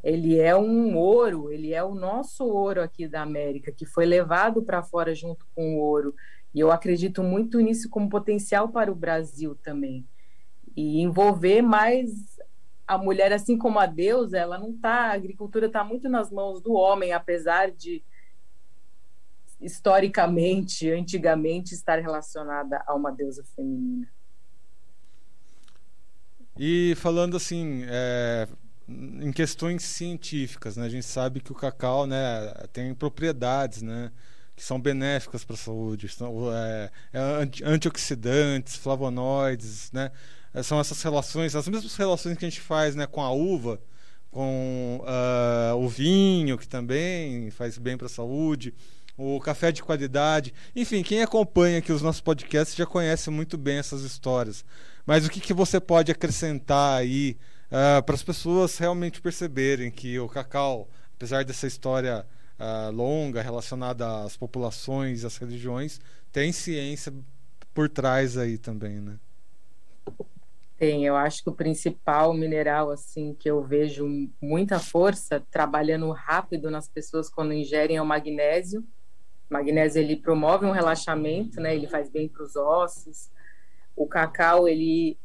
Ele 0.09 0.39
é 0.39 0.57
um 0.57 0.97
ouro, 0.97 1.53
ele 1.53 1.75
é 1.75 1.85
o 1.85 1.95
nosso 1.95 2.45
ouro 2.45 2.83
aqui 2.83 3.07
da 3.07 3.21
América, 3.21 3.71
que 3.71 3.85
foi 3.85 4.07
levado 4.07 4.63
para 4.63 4.83
fora 4.83 5.15
junto 5.15 5.47
com 5.55 5.77
o 5.77 5.81
ouro. 5.81 6.15
E 6.55 6.61
eu 6.61 6.73
acredito 6.73 7.23
muito 7.23 7.61
nisso 7.61 7.91
como 7.91 8.09
potencial 8.09 8.71
para 8.71 8.91
o 8.91 8.95
Brasil 8.95 9.55
também. 9.55 10.07
E 10.75 11.03
envolver 11.03 11.61
mais 11.61 12.39
a 12.87 12.97
mulher, 12.97 13.35
assim 13.35 13.59
como 13.59 13.79
a 13.79 13.85
deusa, 13.85 14.39
ela 14.39 14.57
não 14.57 14.71
está. 14.71 15.11
A 15.11 15.13
agricultura 15.13 15.67
está 15.67 15.85
muito 15.85 16.09
nas 16.09 16.31
mãos 16.31 16.63
do 16.63 16.73
homem, 16.73 17.13
apesar 17.13 17.71
de 17.71 18.03
historicamente, 19.61 20.91
antigamente, 20.91 21.75
estar 21.75 21.99
relacionada 21.99 22.83
a 22.87 22.95
uma 22.95 23.11
deusa 23.13 23.45
feminina. 23.55 24.09
E 26.57 26.95
falando 26.97 27.37
assim, 27.37 27.83
é, 27.89 28.49
em 28.89 29.31
questões 29.33 29.83
científicas, 29.83 30.77
né, 30.77 30.87
a 30.87 30.89
gente 30.89 31.07
sabe 31.07 31.41
que 31.41 31.53
o 31.53 31.55
cacau 31.55 32.07
né, 32.07 32.53
tem 32.73 32.95
propriedades, 32.95 33.83
né? 33.83 34.11
que 34.59 34.65
são 34.65 34.81
benéficas 34.81 35.45
para 35.45 35.55
a 35.55 35.59
saúde, 35.59 36.09
são 36.09 36.53
é, 36.53 36.91
é, 37.13 37.21
antioxidantes, 37.65 38.75
flavonoides, 38.75 39.93
né? 39.93 40.11
É, 40.53 40.65
são 40.65 40.81
essas 40.81 41.01
relações, 41.01 41.55
as 41.55 41.69
mesmas 41.69 41.95
relações 41.95 42.37
que 42.37 42.45
a 42.45 42.49
gente 42.51 42.61
faz 42.61 42.97
né, 42.97 43.07
com 43.07 43.23
a 43.23 43.31
uva, 43.31 43.81
com 44.33 45.01
uh, 45.05 45.77
o 45.77 45.89
vinho, 45.89 46.59
que 46.59 46.67
também 46.67 47.51
faz 47.53 47.79
bem 47.79 47.97
para 47.97 48.07
a 48.07 48.11
saúde, 48.11 48.75
o 49.17 49.39
café 49.41 49.71
de 49.71 49.81
qualidade. 49.81 50.53
Enfim, 50.75 51.05
quem 51.05 51.23
acompanha 51.23 51.79
aqui 51.79 51.93
os 51.93 52.03
nossos 52.03 52.21
podcasts 52.21 52.77
já 52.77 52.85
conhece 52.85 53.31
muito 53.31 53.57
bem 53.57 53.79
essas 53.79 54.03
histórias. 54.03 54.65
Mas 55.07 55.25
o 55.25 55.31
que, 55.31 55.41
que 55.41 55.55
você 55.55 55.79
pode 55.79 56.11
acrescentar 56.11 56.99
aí 56.99 57.37
uh, 57.71 58.03
para 58.03 58.15
as 58.15 58.23
pessoas 58.23 58.77
realmente 58.79 59.21
perceberem 59.21 59.91
que 59.91 60.19
o 60.19 60.29
cacau, 60.29 60.89
apesar 61.15 61.45
dessa 61.45 61.67
história 61.67 62.27
uh, 62.59 62.91
longa 62.91 63.43
relacionada 63.43 64.25
às 64.25 64.37
populações, 64.37 65.25
às 65.25 65.37
religiões, 65.37 66.01
tem 66.33 66.53
ciência 66.53 67.13
por 67.73 67.89
trás 67.89 68.37
aí 68.37 68.59
também, 68.59 69.01
né? 69.01 69.19
Tem, 70.77 71.05
eu 71.05 71.17
acho 71.17 71.43
que 71.43 71.49
o 71.49 71.55
principal 71.55 72.33
mineral 72.33 72.91
assim 72.91 73.35
que 73.35 73.51
eu 73.51 73.61
vejo 73.63 74.07
muita 74.41 74.79
força 74.79 75.43
trabalhando 75.51 76.11
rápido 76.13 76.71
nas 76.71 76.89
pessoas 76.89 77.29
quando 77.29 77.53
ingerem 77.53 77.97
é 77.97 78.03
o 78.03 78.07
magnésio. 78.07 78.81
O 79.51 79.55
magnésio 79.55 80.01
ele 80.01 80.15
promove 80.15 80.67
um 80.67 80.71
relaxamento, 80.71 81.61
né? 81.61 81.75
Ele 81.75 81.89
faz 81.89 82.09
bem 82.09 82.29
para 82.29 82.45
os 82.45 82.55
ossos. 82.55 83.29
O 83.97 84.07
cacau 84.07 84.69
ele 84.69 85.19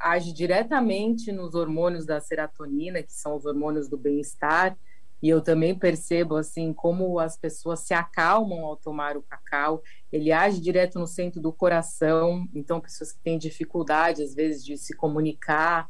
age 0.00 0.32
diretamente 0.32 1.30
nos 1.30 1.54
hormônios 1.54 2.06
da 2.06 2.20
serotonina, 2.20 3.02
que 3.02 3.12
são 3.12 3.36
os 3.36 3.44
hormônios 3.44 3.88
do 3.88 3.98
bem-estar. 3.98 4.76
E 5.22 5.28
eu 5.28 5.42
também 5.42 5.78
percebo 5.78 6.36
assim 6.36 6.72
como 6.72 7.18
as 7.18 7.36
pessoas 7.36 7.80
se 7.80 7.92
acalmam 7.92 8.64
ao 8.64 8.76
tomar 8.76 9.16
o 9.16 9.22
cacau. 9.22 9.82
Ele 10.10 10.32
age 10.32 10.60
direto 10.60 10.98
no 10.98 11.06
centro 11.06 11.40
do 11.40 11.52
coração. 11.52 12.48
Então, 12.54 12.80
pessoas 12.80 13.12
que 13.12 13.20
têm 13.20 13.38
dificuldade 13.38 14.22
às 14.22 14.34
vezes 14.34 14.64
de 14.64 14.78
se 14.78 14.96
comunicar. 14.96 15.88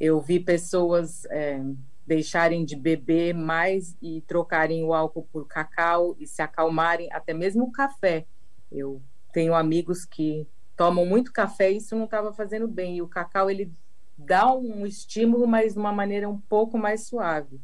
Eu 0.00 0.20
vi 0.20 0.40
pessoas 0.40 1.24
é, 1.26 1.62
deixarem 2.04 2.64
de 2.64 2.74
beber 2.74 3.32
mais 3.32 3.96
e 4.02 4.22
trocarem 4.22 4.84
o 4.84 4.92
álcool 4.92 5.28
por 5.30 5.46
cacau 5.46 6.16
e 6.18 6.26
se 6.26 6.42
acalmarem, 6.42 7.08
até 7.12 7.32
mesmo 7.32 7.64
o 7.64 7.72
café. 7.72 8.26
Eu 8.72 9.00
tenho 9.32 9.54
amigos 9.54 10.04
que 10.04 10.46
tomam 10.78 11.04
muito 11.04 11.30
café 11.32 11.70
isso 11.70 11.94
não 11.94 12.06
estava 12.06 12.32
fazendo 12.32 12.66
bem. 12.66 12.96
E 12.96 13.02
o 13.02 13.08
cacau 13.08 13.50
ele 13.50 13.70
dá 14.16 14.50
um 14.54 14.86
estímulo, 14.86 15.46
mas 15.46 15.74
de 15.74 15.78
uma 15.78 15.92
maneira 15.92 16.28
um 16.28 16.38
pouco 16.38 16.78
mais 16.78 17.06
suave 17.06 17.60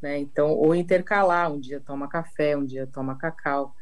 né? 0.00 0.18
Então, 0.18 0.52
ou 0.52 0.74
intercalar, 0.74 1.52
um 1.52 1.58
dia 1.58 1.80
toma 1.80 2.08
café, 2.08 2.56
um 2.56 2.64
dia 2.64 2.86
toma 2.86 3.16
cacau. 3.16 3.74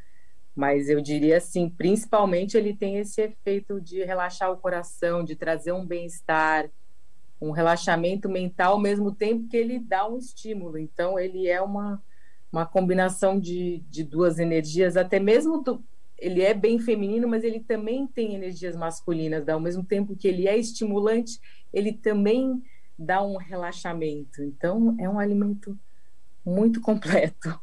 Mas 0.54 0.88
eu 0.88 1.00
diria 1.00 1.38
assim, 1.38 1.68
principalmente 1.68 2.56
ele 2.56 2.74
tem 2.74 2.96
esse 2.98 3.20
efeito 3.20 3.80
de 3.80 4.04
relaxar 4.04 4.50
o 4.52 4.56
coração, 4.56 5.24
de 5.24 5.34
trazer 5.34 5.72
um 5.72 5.84
bem-estar, 5.84 6.70
um 7.40 7.50
relaxamento 7.50 8.28
mental 8.28 8.74
ao 8.74 8.80
mesmo 8.80 9.12
tempo 9.12 9.48
que 9.48 9.56
ele 9.56 9.78
dá 9.78 10.08
um 10.08 10.16
estímulo. 10.16 10.78
Então, 10.78 11.18
ele 11.18 11.48
é 11.48 11.60
uma, 11.60 12.00
uma 12.52 12.64
combinação 12.64 13.38
de, 13.38 13.82
de 13.90 14.04
duas 14.04 14.38
energias, 14.38 14.96
até 14.96 15.18
mesmo 15.18 15.62
do, 15.62 15.84
ele 16.18 16.42
é 16.42 16.54
bem 16.54 16.78
feminino, 16.78 17.28
mas 17.28 17.44
ele 17.44 17.60
também 17.60 18.06
tem 18.06 18.34
energias 18.34 18.76
masculinas. 18.76 19.48
Ao 19.48 19.60
mesmo 19.60 19.84
tempo 19.84 20.16
que 20.16 20.28
ele 20.28 20.46
é 20.46 20.56
estimulante, 20.56 21.40
ele 21.72 21.92
também 21.92 22.62
dá 22.98 23.22
um 23.22 23.36
relaxamento. 23.36 24.42
Então, 24.42 24.96
é 24.98 25.08
um 25.08 25.18
alimento 25.18 25.78
muito 26.44 26.80
completo. 26.80 27.58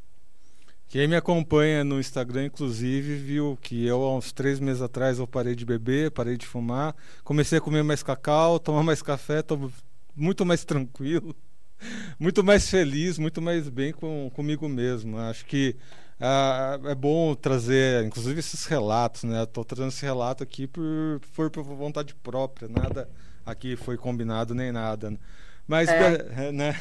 Quem 0.88 1.08
me 1.08 1.16
acompanha 1.16 1.86
no 1.86 2.02
Instagram, 2.02 2.48
inclusive, 2.48 3.16
viu 3.16 3.58
que 3.62 3.86
eu, 3.86 4.04
há 4.04 4.18
uns 4.18 4.34
três 4.34 4.60
meses 4.60 4.82
atrás, 4.82 5.20
eu 5.20 5.26
parei 5.26 5.56
de 5.56 5.64
beber, 5.64 6.12
parei 6.12 6.36
de 6.36 6.46
fumar, 6.46 6.94
comecei 7.24 7.60
a 7.60 7.62
comer 7.62 7.82
mais 7.82 8.04
cacau, 8.04 8.60
tomar 8.60 8.84
mais 8.84 9.02
café, 9.02 9.40
estou 9.40 9.72
muito 10.14 10.46
mais 10.46 10.66
tranquilo, 10.66 11.34
muito 12.20 12.44
mais 12.44 12.70
feliz, 12.70 13.18
muito 13.18 13.42
mais 13.42 13.70
bem 13.70 13.94
com, 13.94 14.30
comigo 14.36 14.68
mesmo. 14.68 15.18
Acho 15.18 15.46
que 15.46 15.78
ah, 16.21 16.79
é 16.86 16.95
bom 16.95 17.34
trazer, 17.36 18.05
inclusive, 18.05 18.39
esses 18.39 18.65
relatos, 18.65 19.23
né? 19.23 19.43
Estou 19.43 19.65
trazendo 19.65 19.89
esse 19.89 20.05
relato 20.05 20.43
aqui 20.43 20.67
por, 20.67 21.19
por, 21.36 21.49
por 21.49 21.63
vontade 21.63 22.13
própria, 22.15 22.67
nada 22.67 23.10
aqui 23.45 23.75
foi 23.75 23.97
combinado 23.97 24.53
nem 24.53 24.71
nada. 24.71 25.13
Mas, 25.67 25.89
é. 25.89 26.51
né? 26.51 26.79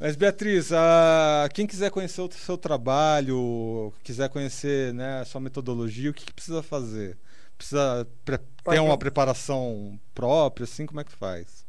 Mas, 0.00 0.16
Beatriz, 0.16 0.72
a, 0.72 1.48
quem 1.52 1.66
quiser 1.66 1.90
conhecer 1.90 2.20
o 2.20 2.30
seu 2.32 2.58
trabalho, 2.58 3.92
quiser 4.02 4.28
conhecer 4.28 4.92
né, 4.92 5.20
a 5.20 5.24
sua 5.24 5.40
metodologia, 5.40 6.10
o 6.10 6.14
que, 6.14 6.24
que 6.24 6.32
precisa 6.32 6.62
fazer? 6.62 7.16
Precisa 7.56 8.06
ter 8.24 8.80
uma 8.80 8.98
preparação 8.98 9.98
própria, 10.14 10.64
assim? 10.64 10.84
Como 10.84 11.00
é 11.00 11.04
que 11.04 11.12
faz? 11.12 11.63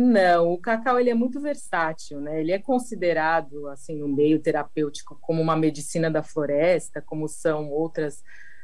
Não, 0.00 0.52
o 0.52 0.58
cacau 0.58 1.00
ele 1.00 1.10
é 1.10 1.14
muito 1.14 1.40
versátil, 1.40 2.20
né? 2.20 2.40
Ele 2.40 2.52
é 2.52 2.58
considerado 2.60 3.66
assim 3.66 3.96
no 3.96 4.06
meio 4.06 4.40
terapêutico 4.40 5.18
como 5.20 5.42
uma 5.42 5.56
medicina 5.56 6.08
da 6.08 6.22
floresta, 6.22 7.02
como 7.02 7.26
são 7.26 7.68
outras, 7.68 8.22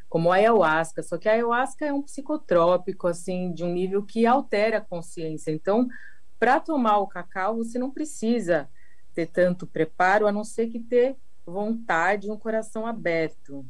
como 0.09 0.31
a 0.31 0.37
ayahuasca. 0.37 1.03
Só 1.03 1.19
que 1.19 1.29
a 1.29 1.33
ayahuasca 1.33 1.85
é 1.87 1.93
um 1.93 2.03
psicotrópico 2.03 3.09
assim 3.09 3.53
de 3.53 3.65
um 3.65 3.73
nível 3.73 4.05
que 4.05 4.25
altera 4.25 4.79
a 4.79 4.81
consciência. 4.81 5.51
Então, 5.51 5.89
para 6.39 6.61
tomar 6.61 6.99
o 6.99 7.09
cacau, 7.09 7.57
você 7.57 7.81
não 7.81 7.91
precisa 7.91 8.71
ter 9.13 9.27
tanto 9.27 9.67
preparo, 9.67 10.29
a 10.29 10.33
não 10.33 10.45
ser 10.45 10.69
que 10.69 10.79
ter 10.79 11.17
vontade, 11.45 12.31
um 12.31 12.39
coração 12.39 12.87
aberto. 12.87 13.67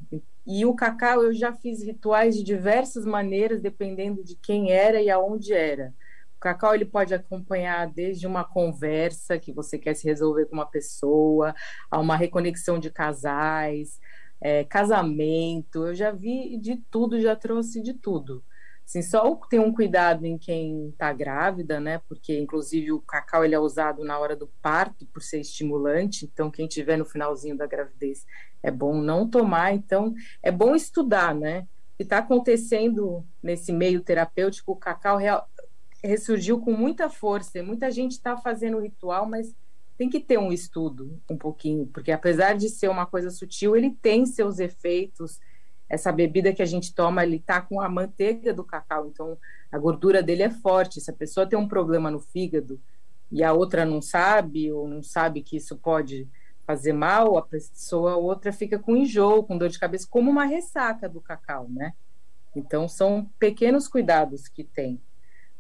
E 0.47 0.67
o 0.67 0.75
cacau 0.75 1.23
eu 1.23 1.33
já 1.33 1.55
fiz 1.55 1.83
rituais 1.83 2.37
de 2.37 2.43
diversas 2.45 3.07
maneiras, 3.07 3.63
dependendo 3.63 4.23
de 4.23 4.37
quem 4.37 4.71
era 4.71 5.01
e 5.01 5.09
aonde 5.09 5.55
era. 5.55 5.95
Cacau 6.45 6.75
ele 6.75 6.85
pode 6.85 7.15
acompanhar 7.15 7.91
desde 7.91 8.27
uma 8.27 8.45
conversa 8.45 9.39
que 9.39 9.51
você 9.51 9.79
quer 9.79 9.95
se 9.95 10.05
resolver 10.07 10.45
com 10.45 10.57
uma 10.57 10.67
pessoa, 10.67 11.55
a 11.91 11.99
uma 11.99 12.17
reconexão 12.17 12.79
de 12.79 12.91
casais, 12.91 13.99
é, 14.43 14.63
casamento. 14.63 15.87
Eu 15.87 15.95
já 15.95 16.11
vi 16.11 16.59
de 16.59 16.77
tudo, 16.91 17.19
já 17.19 17.35
trouxe 17.35 17.81
de 17.81 17.95
tudo. 17.95 18.45
Assim, 18.87 19.01
só 19.01 19.35
ter 19.49 19.59
um 19.59 19.73
cuidado 19.73 20.27
em 20.27 20.37
quem 20.37 20.91
está 20.91 21.11
grávida, 21.15 21.81
né? 21.81 22.03
Porque 22.07 22.39
inclusive 22.39 22.93
o 22.93 23.01
cacau 23.01 23.43
ele 23.43 23.55
é 23.55 23.59
usado 23.59 24.05
na 24.05 24.19
hora 24.19 24.37
do 24.37 24.47
parto 24.61 25.07
por 25.07 25.23
ser 25.23 25.41
estimulante. 25.41 26.27
Então 26.31 26.51
quem 26.51 26.69
tiver 26.69 26.99
no 26.99 27.07
finalzinho 27.07 27.57
da 27.57 27.67
gravidez 27.67 28.27
é 28.63 28.71
bom 28.71 29.01
não 29.01 29.27
tomar. 29.27 29.73
Então 29.73 30.15
é 30.43 30.53
bom 30.53 30.75
estudar, 30.75 31.35
né? 31.35 31.67
O 31.95 31.97
que 31.97 32.03
está 32.03 32.19
acontecendo 32.19 33.25
nesse 33.43 33.73
meio 33.73 34.03
terapêutico, 34.03 34.73
o 34.73 34.77
cacau 34.77 35.17
real, 35.17 35.49
ressurgiu 36.05 36.61
com 36.61 36.73
muita 36.73 37.09
força. 37.09 37.63
Muita 37.63 37.91
gente 37.91 38.13
está 38.13 38.37
fazendo 38.37 38.77
o 38.77 38.81
ritual, 38.81 39.27
mas 39.27 39.55
tem 39.97 40.09
que 40.11 40.21
ter 40.21 40.39
um 40.39 40.53
estudo 40.53 41.21
um 41.31 41.37
pouquinho, 41.37 41.87
porque 41.87 42.11
apesar 42.11 42.55
de 42.55 42.69
ser 42.69 42.89
uma 42.89 43.07
coisa 43.07 43.31
sutil, 43.31 43.77
ele 43.77 43.91
tem 43.91 44.27
seus 44.27 44.59
efeitos. 44.59 45.41
Essa 45.89 46.11
bebida 46.11 46.53
que 46.53 46.63
a 46.63 46.67
gente 46.67 46.95
toma, 46.95 47.23
ele 47.23 47.39
tá 47.39 47.61
com 47.61 47.81
a 47.81 47.89
manteiga 47.89 48.53
do 48.53 48.65
cacau, 48.65 49.07
então 49.07 49.39
a 49.71 49.79
gordura 49.79 50.23
dele 50.23 50.43
é 50.43 50.51
forte. 50.51 51.01
Se 51.01 51.11
a 51.11 51.15
pessoa 51.15 51.47
tem 51.47 51.59
um 51.59 51.69
problema 51.69 52.11
no 52.11 52.19
fígado 52.19 52.81
e 53.31 53.43
a 53.43 53.53
outra 53.53 53.85
não 53.85 54.03
sabe 54.03 54.73
ou 54.73 54.89
não 54.89 55.03
sabe 55.03 55.43
que 55.43 55.57
isso 55.57 55.77
pode 55.77 56.29
fazer 56.67 56.93
mal, 56.93 57.37
a 57.37 57.43
pessoa 57.43 58.13
a 58.13 58.17
outra 58.17 58.53
fica 58.53 58.79
com 58.79 58.97
enjoo, 58.97 59.45
com 59.45 59.57
dor 59.57 59.69
de 59.69 59.79
cabeça, 59.79 60.09
como 60.11 60.31
uma 60.31 60.45
ressaca 60.45 61.09
do 61.09 61.21
cacau, 61.21 61.69
né? 61.69 61.93
Então 62.57 62.89
são 62.89 63.31
pequenos 63.39 63.87
cuidados 63.87 64.49
que 64.49 64.65
tem. 64.65 65.01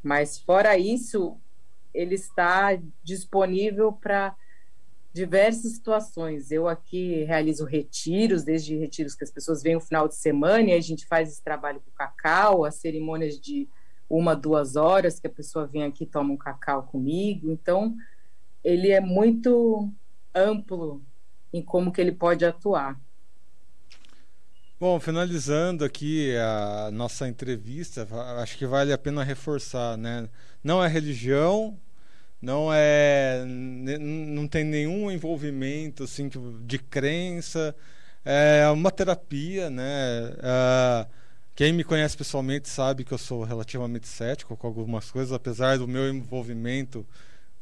Mas 0.04 0.38
fora 0.38 0.76
isso, 0.76 1.38
ele 1.94 2.14
está 2.14 2.78
disponível 3.02 3.90
para 3.90 4.36
diversas 5.14 5.72
situações. 5.72 6.50
Eu 6.50 6.68
aqui 6.68 7.24
realizo 7.24 7.64
retiros, 7.64 8.44
desde 8.44 8.76
retiros 8.76 9.14
que 9.14 9.24
as 9.24 9.30
pessoas 9.30 9.62
vêm 9.62 9.74
no 9.74 9.80
final 9.80 10.06
de 10.06 10.16
semana 10.16 10.70
e 10.70 10.72
a 10.74 10.80
gente 10.80 11.06
faz 11.06 11.30
esse 11.30 11.42
trabalho 11.42 11.80
com 11.80 11.90
cacau, 11.92 12.64
as 12.64 12.74
cerimônias 12.74 13.40
de 13.40 13.68
uma, 14.10 14.36
duas 14.36 14.76
horas 14.76 15.18
que 15.18 15.26
a 15.26 15.30
pessoa 15.30 15.66
vem 15.66 15.84
aqui 15.84 16.04
toma 16.04 16.34
um 16.34 16.36
cacau 16.36 16.82
comigo. 16.82 17.50
Então, 17.50 17.96
ele 18.62 18.90
é 18.90 19.00
muito 19.00 19.90
amplo 20.34 21.02
em 21.52 21.62
como 21.62 21.92
que 21.92 22.00
ele 22.00 22.12
pode 22.12 22.44
atuar. 22.44 23.00
Bom, 24.84 25.00
finalizando 25.00 25.82
aqui 25.82 26.36
a 26.36 26.90
nossa 26.92 27.26
entrevista, 27.26 28.06
acho 28.42 28.58
que 28.58 28.66
vale 28.66 28.92
a 28.92 28.98
pena 28.98 29.24
reforçar, 29.24 29.96
né? 29.96 30.28
Não 30.62 30.84
é 30.84 30.86
religião, 30.86 31.80
não 32.38 32.68
é 32.70 33.42
não 33.46 34.46
tem 34.46 34.62
nenhum 34.62 35.10
envolvimento 35.10 36.04
assim 36.04 36.28
de 36.66 36.78
crença. 36.78 37.74
É 38.26 38.68
uma 38.68 38.90
terapia 38.90 39.70
né? 39.70 40.34
Uh, 40.36 41.10
quem 41.54 41.72
me 41.72 41.82
conhece 41.82 42.14
pessoalmente 42.14 42.68
sabe 42.68 43.04
que 43.04 43.12
eu 43.14 43.18
sou 43.18 43.42
relativamente 43.42 44.06
cético 44.06 44.54
com 44.54 44.66
algumas 44.66 45.10
coisas 45.10 45.32
apesar 45.32 45.78
do 45.78 45.88
meu 45.88 46.10
envolvimento 46.10 47.06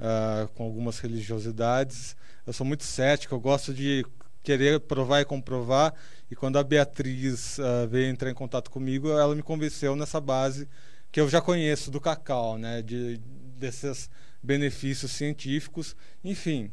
uh, 0.01 0.49
com 0.55 0.65
algumas 0.65 0.99
religiosidades. 0.99 2.17
Eu 2.45 2.53
sou 2.53 2.67
muito 2.67 2.83
cético 2.83 3.33
eu 3.33 3.41
gosto 3.41 3.73
de 3.73 4.05
querer 4.43 4.81
provar 4.81 5.21
e 5.21 5.25
comprovar 5.25 5.95
e 6.31 6.37
quando 6.37 6.59
a 6.59 6.65
Beatriz 6.65 7.59
uh, 7.59 7.89
veio 7.89 8.09
entrar 8.09 8.31
em 8.31 8.35
contato 8.35 8.71
comigo 8.71 9.09
ela 9.11 9.35
me 9.35 9.43
convenceu 9.43 9.95
nessa 9.95 10.21
base 10.21 10.69
que 11.11 11.21
eu 11.21 11.29
já 11.29 11.41
conheço 11.41 11.91
do 11.91 12.01
cacau 12.01 12.59
né 12.59 12.83
de 12.83 13.21
desses 13.63 14.11
benefícios 14.43 15.13
científicos, 15.13 15.95
enfim. 16.25 16.71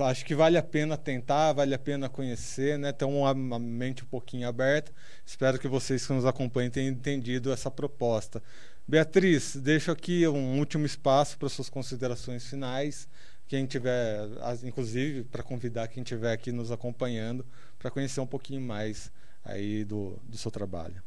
Acho 0.00 0.24
que 0.24 0.34
vale 0.34 0.58
a 0.58 0.62
pena 0.62 0.96
tentar, 0.96 1.52
vale 1.52 1.74
a 1.74 1.78
pena 1.78 2.08
conhecer, 2.08 2.78
né? 2.78 2.92
ter 2.92 3.04
uma, 3.04 3.58
mente 3.58 4.02
um 4.02 4.06
pouquinho 4.06 4.48
aberta. 4.48 4.92
Espero 5.24 5.58
que 5.58 5.68
vocês 5.68 6.06
que 6.06 6.12
nos 6.12 6.26
acompanhem 6.26 6.70
tenham 6.70 6.92
entendido 6.92 7.52
essa 7.52 7.70
proposta. 7.70 8.42
Beatriz, 8.86 9.56
deixo 9.56 9.90
aqui 9.90 10.26
um 10.26 10.58
último 10.58 10.84
espaço 10.84 11.38
para 11.38 11.48
suas 11.48 11.68
considerações 11.68 12.46
finais. 12.46 13.08
Quem 13.46 13.66
tiver, 13.66 14.28
inclusive, 14.64 15.24
para 15.24 15.42
convidar 15.42 15.88
quem 15.88 16.02
estiver 16.02 16.32
aqui 16.32 16.50
nos 16.50 16.72
acompanhando 16.72 17.46
para 17.78 17.90
conhecer 17.90 18.20
um 18.20 18.26
pouquinho 18.26 18.60
mais 18.60 19.12
aí 19.44 19.84
do, 19.84 20.18
do 20.24 20.36
seu 20.36 20.50
trabalho. 20.50 21.02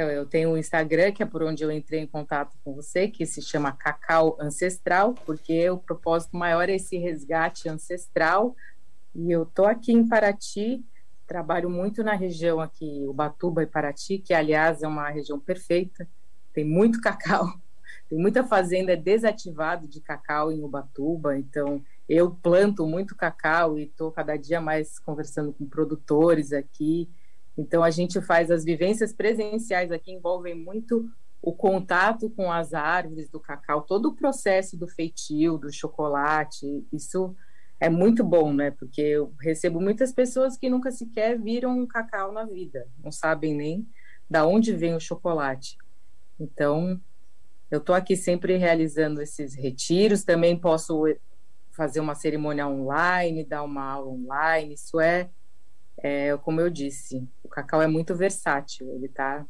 Então, 0.00 0.10
eu 0.10 0.24
tenho 0.24 0.52
o 0.52 0.56
Instagram, 0.56 1.12
que 1.12 1.22
é 1.22 1.26
por 1.26 1.42
onde 1.42 1.62
eu 1.62 1.70
entrei 1.70 2.00
em 2.00 2.06
contato 2.06 2.56
com 2.64 2.72
você, 2.72 3.06
que 3.06 3.26
se 3.26 3.42
chama 3.42 3.70
Cacau 3.70 4.34
Ancestral, 4.40 5.12
porque 5.26 5.68
o 5.68 5.76
propósito 5.76 6.34
maior 6.38 6.70
é 6.70 6.76
esse 6.76 6.96
resgate 6.96 7.68
ancestral. 7.68 8.56
E 9.14 9.30
eu 9.30 9.44
tô 9.44 9.66
aqui 9.66 9.92
em 9.92 10.08
Paraty, 10.08 10.82
trabalho 11.26 11.68
muito 11.68 12.02
na 12.02 12.14
região 12.14 12.62
aqui, 12.62 13.04
Ubatuba 13.06 13.62
e 13.62 13.66
Paraty, 13.66 14.16
que 14.16 14.32
aliás 14.32 14.82
é 14.82 14.88
uma 14.88 15.10
região 15.10 15.38
perfeita, 15.38 16.08
tem 16.54 16.64
muito 16.64 16.98
cacau, 17.02 17.52
tem 18.08 18.18
muita 18.18 18.42
fazenda 18.42 18.96
desativada 18.96 19.86
de 19.86 20.00
cacau 20.00 20.50
em 20.50 20.62
Ubatuba, 20.62 21.36
então 21.36 21.84
eu 22.08 22.30
planto 22.30 22.86
muito 22.86 23.14
cacau 23.14 23.78
e 23.78 23.82
estou 23.82 24.10
cada 24.10 24.34
dia 24.38 24.62
mais 24.62 24.98
conversando 24.98 25.52
com 25.52 25.66
produtores 25.66 26.54
aqui, 26.54 27.06
então, 27.56 27.82
a 27.82 27.90
gente 27.90 28.20
faz 28.20 28.50
as 28.50 28.64
vivências 28.64 29.12
presenciais 29.12 29.90
aqui, 29.92 30.12
envolvem 30.12 30.54
muito 30.54 31.10
o 31.42 31.52
contato 31.52 32.28
com 32.30 32.52
as 32.52 32.74
árvores 32.74 33.28
do 33.30 33.40
cacau, 33.40 33.82
todo 33.82 34.06
o 34.06 34.14
processo 34.14 34.76
do 34.76 34.86
feitio, 34.86 35.56
do 35.56 35.72
chocolate, 35.72 36.86
isso 36.92 37.34
é 37.78 37.88
muito 37.88 38.22
bom, 38.22 38.52
né? 38.52 38.70
Porque 38.72 39.00
eu 39.00 39.34
recebo 39.40 39.80
muitas 39.80 40.12
pessoas 40.12 40.56
que 40.56 40.68
nunca 40.68 40.90
sequer 40.90 41.40
viram 41.40 41.78
um 41.78 41.86
cacau 41.86 42.30
na 42.30 42.44
vida, 42.44 42.86
não 43.02 43.10
sabem 43.10 43.54
nem 43.54 43.88
da 44.28 44.46
onde 44.46 44.72
vem 44.76 44.94
o 44.94 45.00
chocolate. 45.00 45.78
Então, 46.38 47.00
eu 47.70 47.78
estou 47.78 47.94
aqui 47.94 48.16
sempre 48.16 48.56
realizando 48.56 49.22
esses 49.22 49.54
retiros, 49.54 50.24
também 50.24 50.56
posso 50.58 51.04
fazer 51.70 52.00
uma 52.00 52.14
cerimônia 52.14 52.66
online, 52.66 53.44
dar 53.44 53.62
uma 53.62 53.82
aula 53.82 54.10
online, 54.10 54.74
isso 54.74 55.00
é 55.00 55.30
é, 56.02 56.36
como 56.38 56.60
eu 56.60 56.70
disse, 56.70 57.26
o 57.42 57.48
cacau 57.48 57.80
é 57.82 57.86
muito 57.86 58.14
versátil, 58.14 58.92
ele 58.94 59.06
está 59.06 59.46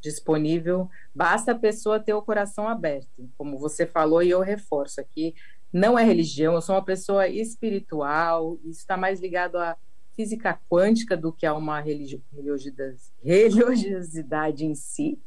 disponível, 0.00 0.88
basta 1.14 1.52
a 1.52 1.58
pessoa 1.58 1.98
ter 1.98 2.14
o 2.14 2.22
coração 2.22 2.68
aberto. 2.68 3.28
Como 3.36 3.58
você 3.58 3.86
falou, 3.86 4.22
e 4.22 4.30
eu 4.30 4.40
reforço 4.40 5.00
aqui, 5.00 5.34
não 5.72 5.98
é 5.98 6.04
religião, 6.04 6.54
eu 6.54 6.62
sou 6.62 6.74
uma 6.74 6.84
pessoa 6.84 7.28
espiritual, 7.28 8.58
isso 8.64 8.80
está 8.80 8.96
mais 8.96 9.20
ligado 9.20 9.56
à 9.56 9.76
física 10.14 10.58
quântica 10.68 11.16
do 11.16 11.32
que 11.32 11.46
a 11.46 11.54
uma 11.54 11.80
religiosidade 13.22 14.64
em 14.64 14.74
si, 14.74 15.18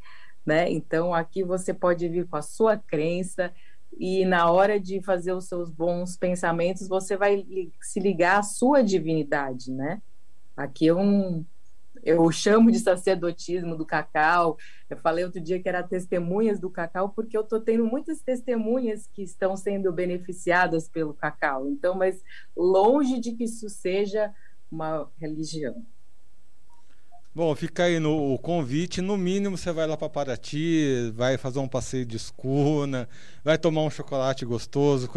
né? 0.45 0.71
Então 0.71 1.13
aqui 1.13 1.43
você 1.43 1.73
pode 1.73 2.07
vir 2.07 2.27
com 2.27 2.37
a 2.37 2.41
sua 2.41 2.77
crença 2.77 3.53
e 3.97 4.25
na 4.25 4.49
hora 4.49 4.79
de 4.79 5.01
fazer 5.01 5.33
os 5.33 5.47
seus 5.47 5.69
bons 5.69 6.17
pensamentos, 6.17 6.87
você 6.87 7.15
vai 7.17 7.45
se 7.81 7.99
ligar 7.99 8.39
à 8.39 8.43
sua 8.43 8.81
divindade, 8.81 9.71
né? 9.71 10.01
Aqui 10.55 10.85
eu, 10.85 10.97
eu 12.03 12.29
chamo 12.31 12.71
de 12.71 12.79
sacerdotismo 12.79 13.75
do 13.75 13.85
cacau. 13.85 14.57
Eu 14.89 14.97
falei 14.97 15.23
outro 15.23 15.41
dia 15.41 15.61
que 15.61 15.69
era 15.69 15.83
testemunhas 15.83 16.59
do 16.59 16.69
cacau, 16.69 17.09
porque 17.09 17.37
eu 17.37 17.41
estou 17.41 17.59
tendo 17.59 17.85
muitas 17.85 18.21
testemunhas 18.21 19.07
que 19.07 19.23
estão 19.23 19.55
sendo 19.55 19.91
beneficiadas 19.91 20.89
pelo 20.89 21.13
cacau. 21.13 21.67
Então, 21.67 21.95
mas 21.95 22.23
longe 22.55 23.19
de 23.19 23.33
que 23.33 23.45
isso 23.45 23.69
seja 23.69 24.33
uma 24.71 25.09
religião. 25.19 25.85
Bom, 27.33 27.55
fica 27.55 27.83
aí 27.85 27.97
no 27.97 28.37
convite. 28.39 28.99
No 28.99 29.15
mínimo, 29.15 29.57
você 29.57 29.71
vai 29.71 29.87
lá 29.87 29.95
para 29.95 30.09
Paraty, 30.09 31.11
vai 31.15 31.37
fazer 31.37 31.59
um 31.59 31.67
passeio 31.67 32.05
de 32.05 32.17
escuna, 32.17 33.07
vai 33.41 33.57
tomar 33.57 33.83
um 33.83 33.89
chocolate 33.89 34.43
gostoso, 34.43 35.09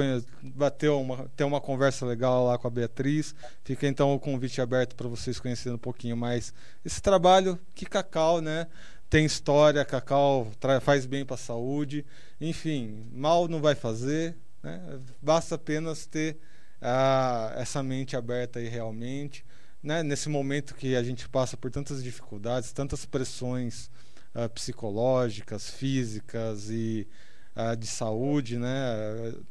vai 0.54 0.70
ter 0.70 0.90
uma, 0.90 1.28
ter 1.34 1.42
uma 1.42 1.60
conversa 1.60 2.06
legal 2.06 2.46
lá 2.46 2.56
com 2.56 2.68
a 2.68 2.70
Beatriz. 2.70 3.34
Fica 3.64 3.88
então 3.88 4.14
o 4.14 4.20
convite 4.20 4.60
aberto 4.60 4.94
para 4.94 5.08
vocês 5.08 5.40
conhecerem 5.40 5.74
um 5.74 5.78
pouquinho 5.78 6.16
mais 6.16 6.54
esse 6.84 7.02
trabalho 7.02 7.58
que 7.74 7.84
Cacau, 7.84 8.40
né? 8.40 8.68
Tem 9.10 9.24
história, 9.24 9.84
Cacau 9.84 10.52
faz 10.82 11.06
bem 11.06 11.24
para 11.24 11.34
a 11.34 11.38
saúde. 11.38 12.06
Enfim, 12.40 13.08
mal 13.12 13.48
não 13.48 13.60
vai 13.60 13.74
fazer, 13.74 14.36
né? 14.62 15.00
Basta 15.20 15.56
apenas 15.56 16.06
ter 16.06 16.38
ah, 16.80 17.52
essa 17.56 17.82
mente 17.82 18.16
aberta 18.16 18.60
aí 18.60 18.68
realmente 18.68 19.44
né, 19.84 20.02
nesse 20.02 20.30
momento 20.30 20.74
que 20.74 20.96
a 20.96 21.02
gente 21.02 21.28
passa 21.28 21.58
por 21.58 21.70
tantas 21.70 22.02
dificuldades, 22.02 22.72
tantas 22.72 23.04
pressões 23.04 23.90
uh, 24.34 24.48
psicológicas, 24.48 25.68
físicas 25.68 26.70
e 26.70 27.06
uh, 27.54 27.76
de 27.76 27.86
saúde, 27.86 28.58
né, 28.58 28.72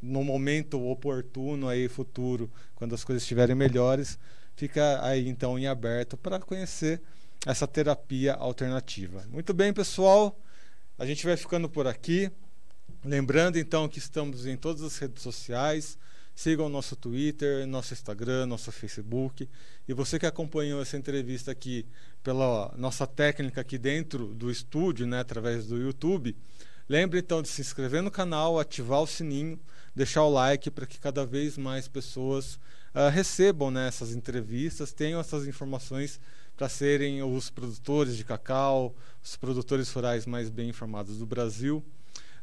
no 0.02 0.24
momento 0.24 0.84
oportuno 0.84 1.70
aí 1.70 1.88
futuro, 1.88 2.52
quando 2.74 2.96
as 2.96 3.04
coisas 3.04 3.22
estiverem 3.22 3.56
melhores, 3.56 4.18
fica 4.56 5.00
aí 5.06 5.30
então 5.30 5.58
em 5.60 5.68
aberto 5.68 6.18
para 6.18 6.40
conhecer 6.40 7.00
essa 7.46 7.68
terapia 7.68 8.34
alternativa. 8.34 9.24
Muito 9.30 9.54
bem, 9.54 9.72
pessoal, 9.72 10.36
a 10.98 11.06
gente 11.06 11.26
vai 11.28 11.38
ficando 11.38 11.70
por 11.70 11.86
aqui. 11.86 12.32
Lembrando 13.06 13.60
então 13.60 13.88
que 13.88 14.00
estamos 14.00 14.48
em 14.48 14.58
todas 14.58 14.82
as 14.82 14.98
redes 14.98 15.22
sociais. 15.22 15.98
Sigam 16.36 16.68
nosso 16.68 16.96
Twitter, 16.96 17.68
nosso 17.68 17.94
Instagram, 17.94 18.48
nosso 18.48 18.72
Facebook. 18.72 19.48
E 19.88 19.94
você 19.94 20.18
que 20.18 20.26
acompanhou 20.26 20.82
essa 20.82 20.98
entrevista 20.98 21.52
aqui 21.52 21.86
pela 22.24 22.74
nossa 22.78 23.06
técnica 23.06 23.62
aqui 23.62 23.78
dentro 23.78 24.28
do 24.34 24.50
estúdio, 24.50 25.06
né, 25.06 25.20
através 25.20 25.68
do 25.68 25.78
YouTube, 25.78 26.36
lembre 26.90 27.20
então 27.20 27.42
de 27.42 27.48
se 27.48 27.62
inscrever 27.62 28.02
no 28.02 28.10
canal, 28.10 28.60
ativar 28.60 29.02
o 29.02 29.08
sininho, 29.08 29.60
deixar 29.96 30.24
o 30.24 30.30
like 30.30 30.72
para 30.72 30.88
que 30.88 31.00
cada 31.00 31.26
vez 31.26 31.58
mais 31.58 31.88
pessoas 31.88 32.56
uh, 32.96 33.10
recebam 33.12 33.70
né, 33.70 33.88
essas 33.88 34.14
entrevistas, 34.14 34.92
tenham 34.92 35.20
essas 35.20 35.48
informações 35.48 36.20
para 36.58 36.70
serem 36.70 37.22
os 37.24 37.50
produtores 37.50 38.16
de 38.16 38.24
cacau, 38.24 38.96
os 39.24 39.36
produtores 39.36 39.92
rurais 39.92 40.26
mais 40.26 40.50
bem 40.50 40.70
informados 40.70 41.18
do 41.18 41.26
Brasil. 41.26 41.84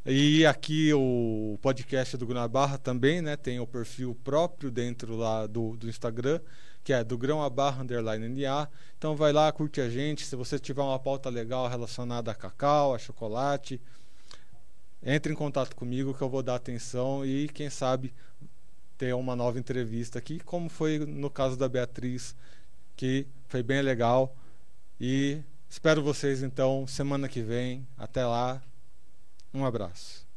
E 0.05 0.47
aqui 0.47 0.95
o 0.95 1.59
podcast 1.61 2.17
do 2.17 2.27
Grão 2.27 2.49
Barra 2.49 2.79
também, 2.79 3.21
né? 3.21 3.37
Tem 3.37 3.61
o 3.61 3.67
perfil 3.67 4.17
próprio 4.25 4.71
dentro 4.71 5.15
lá 5.15 5.47
do, 5.47 5.77
do 5.77 5.91
Instagram, 5.91 6.41
que 6.83 6.91
é 6.91 7.05
do 7.05 7.19
Grão 7.19 7.43
a 7.43 7.51
Barra 7.51 7.83
Underline 7.83 8.27
NA. 8.27 8.67
Então 8.97 9.15
vai 9.15 9.31
lá, 9.31 9.53
curte 9.53 9.79
a 9.79 9.91
gente. 9.91 10.25
Se 10.25 10.35
você 10.37 10.59
tiver 10.59 10.81
uma 10.81 10.99
pauta 10.99 11.29
legal 11.29 11.69
relacionada 11.69 12.31
a 12.31 12.35
cacau, 12.35 12.95
a 12.95 12.99
chocolate, 12.99 13.79
entre 15.03 15.35
em 15.35 15.37
contato 15.37 15.77
comigo 15.77 16.15
que 16.15 16.23
eu 16.23 16.31
vou 16.31 16.43
dar 16.43 16.55
atenção 16.55 17.23
e 17.25 17.47
quem 17.49 17.69
sabe 17.69 18.15
ter 18.97 19.15
uma 19.15 19.37
nova 19.37 19.59
entrevista 19.59 20.19
aqui, 20.19 20.41
como 20.41 20.71
foi 20.71 20.99
no 20.99 21.29
caso 21.29 21.59
da 21.59 21.69
Beatriz, 21.69 22.35
que 22.97 23.27
foi 23.49 23.63
bem 23.63 23.83
legal. 23.83 24.35
E 24.99 25.43
espero 25.69 26.03
vocês 26.03 26.43
então 26.43 26.87
semana 26.87 27.29
que 27.29 27.43
vem. 27.43 27.87
Até 27.99 28.25
lá. 28.25 28.63
Um 29.53 29.65
abraço. 29.65 30.30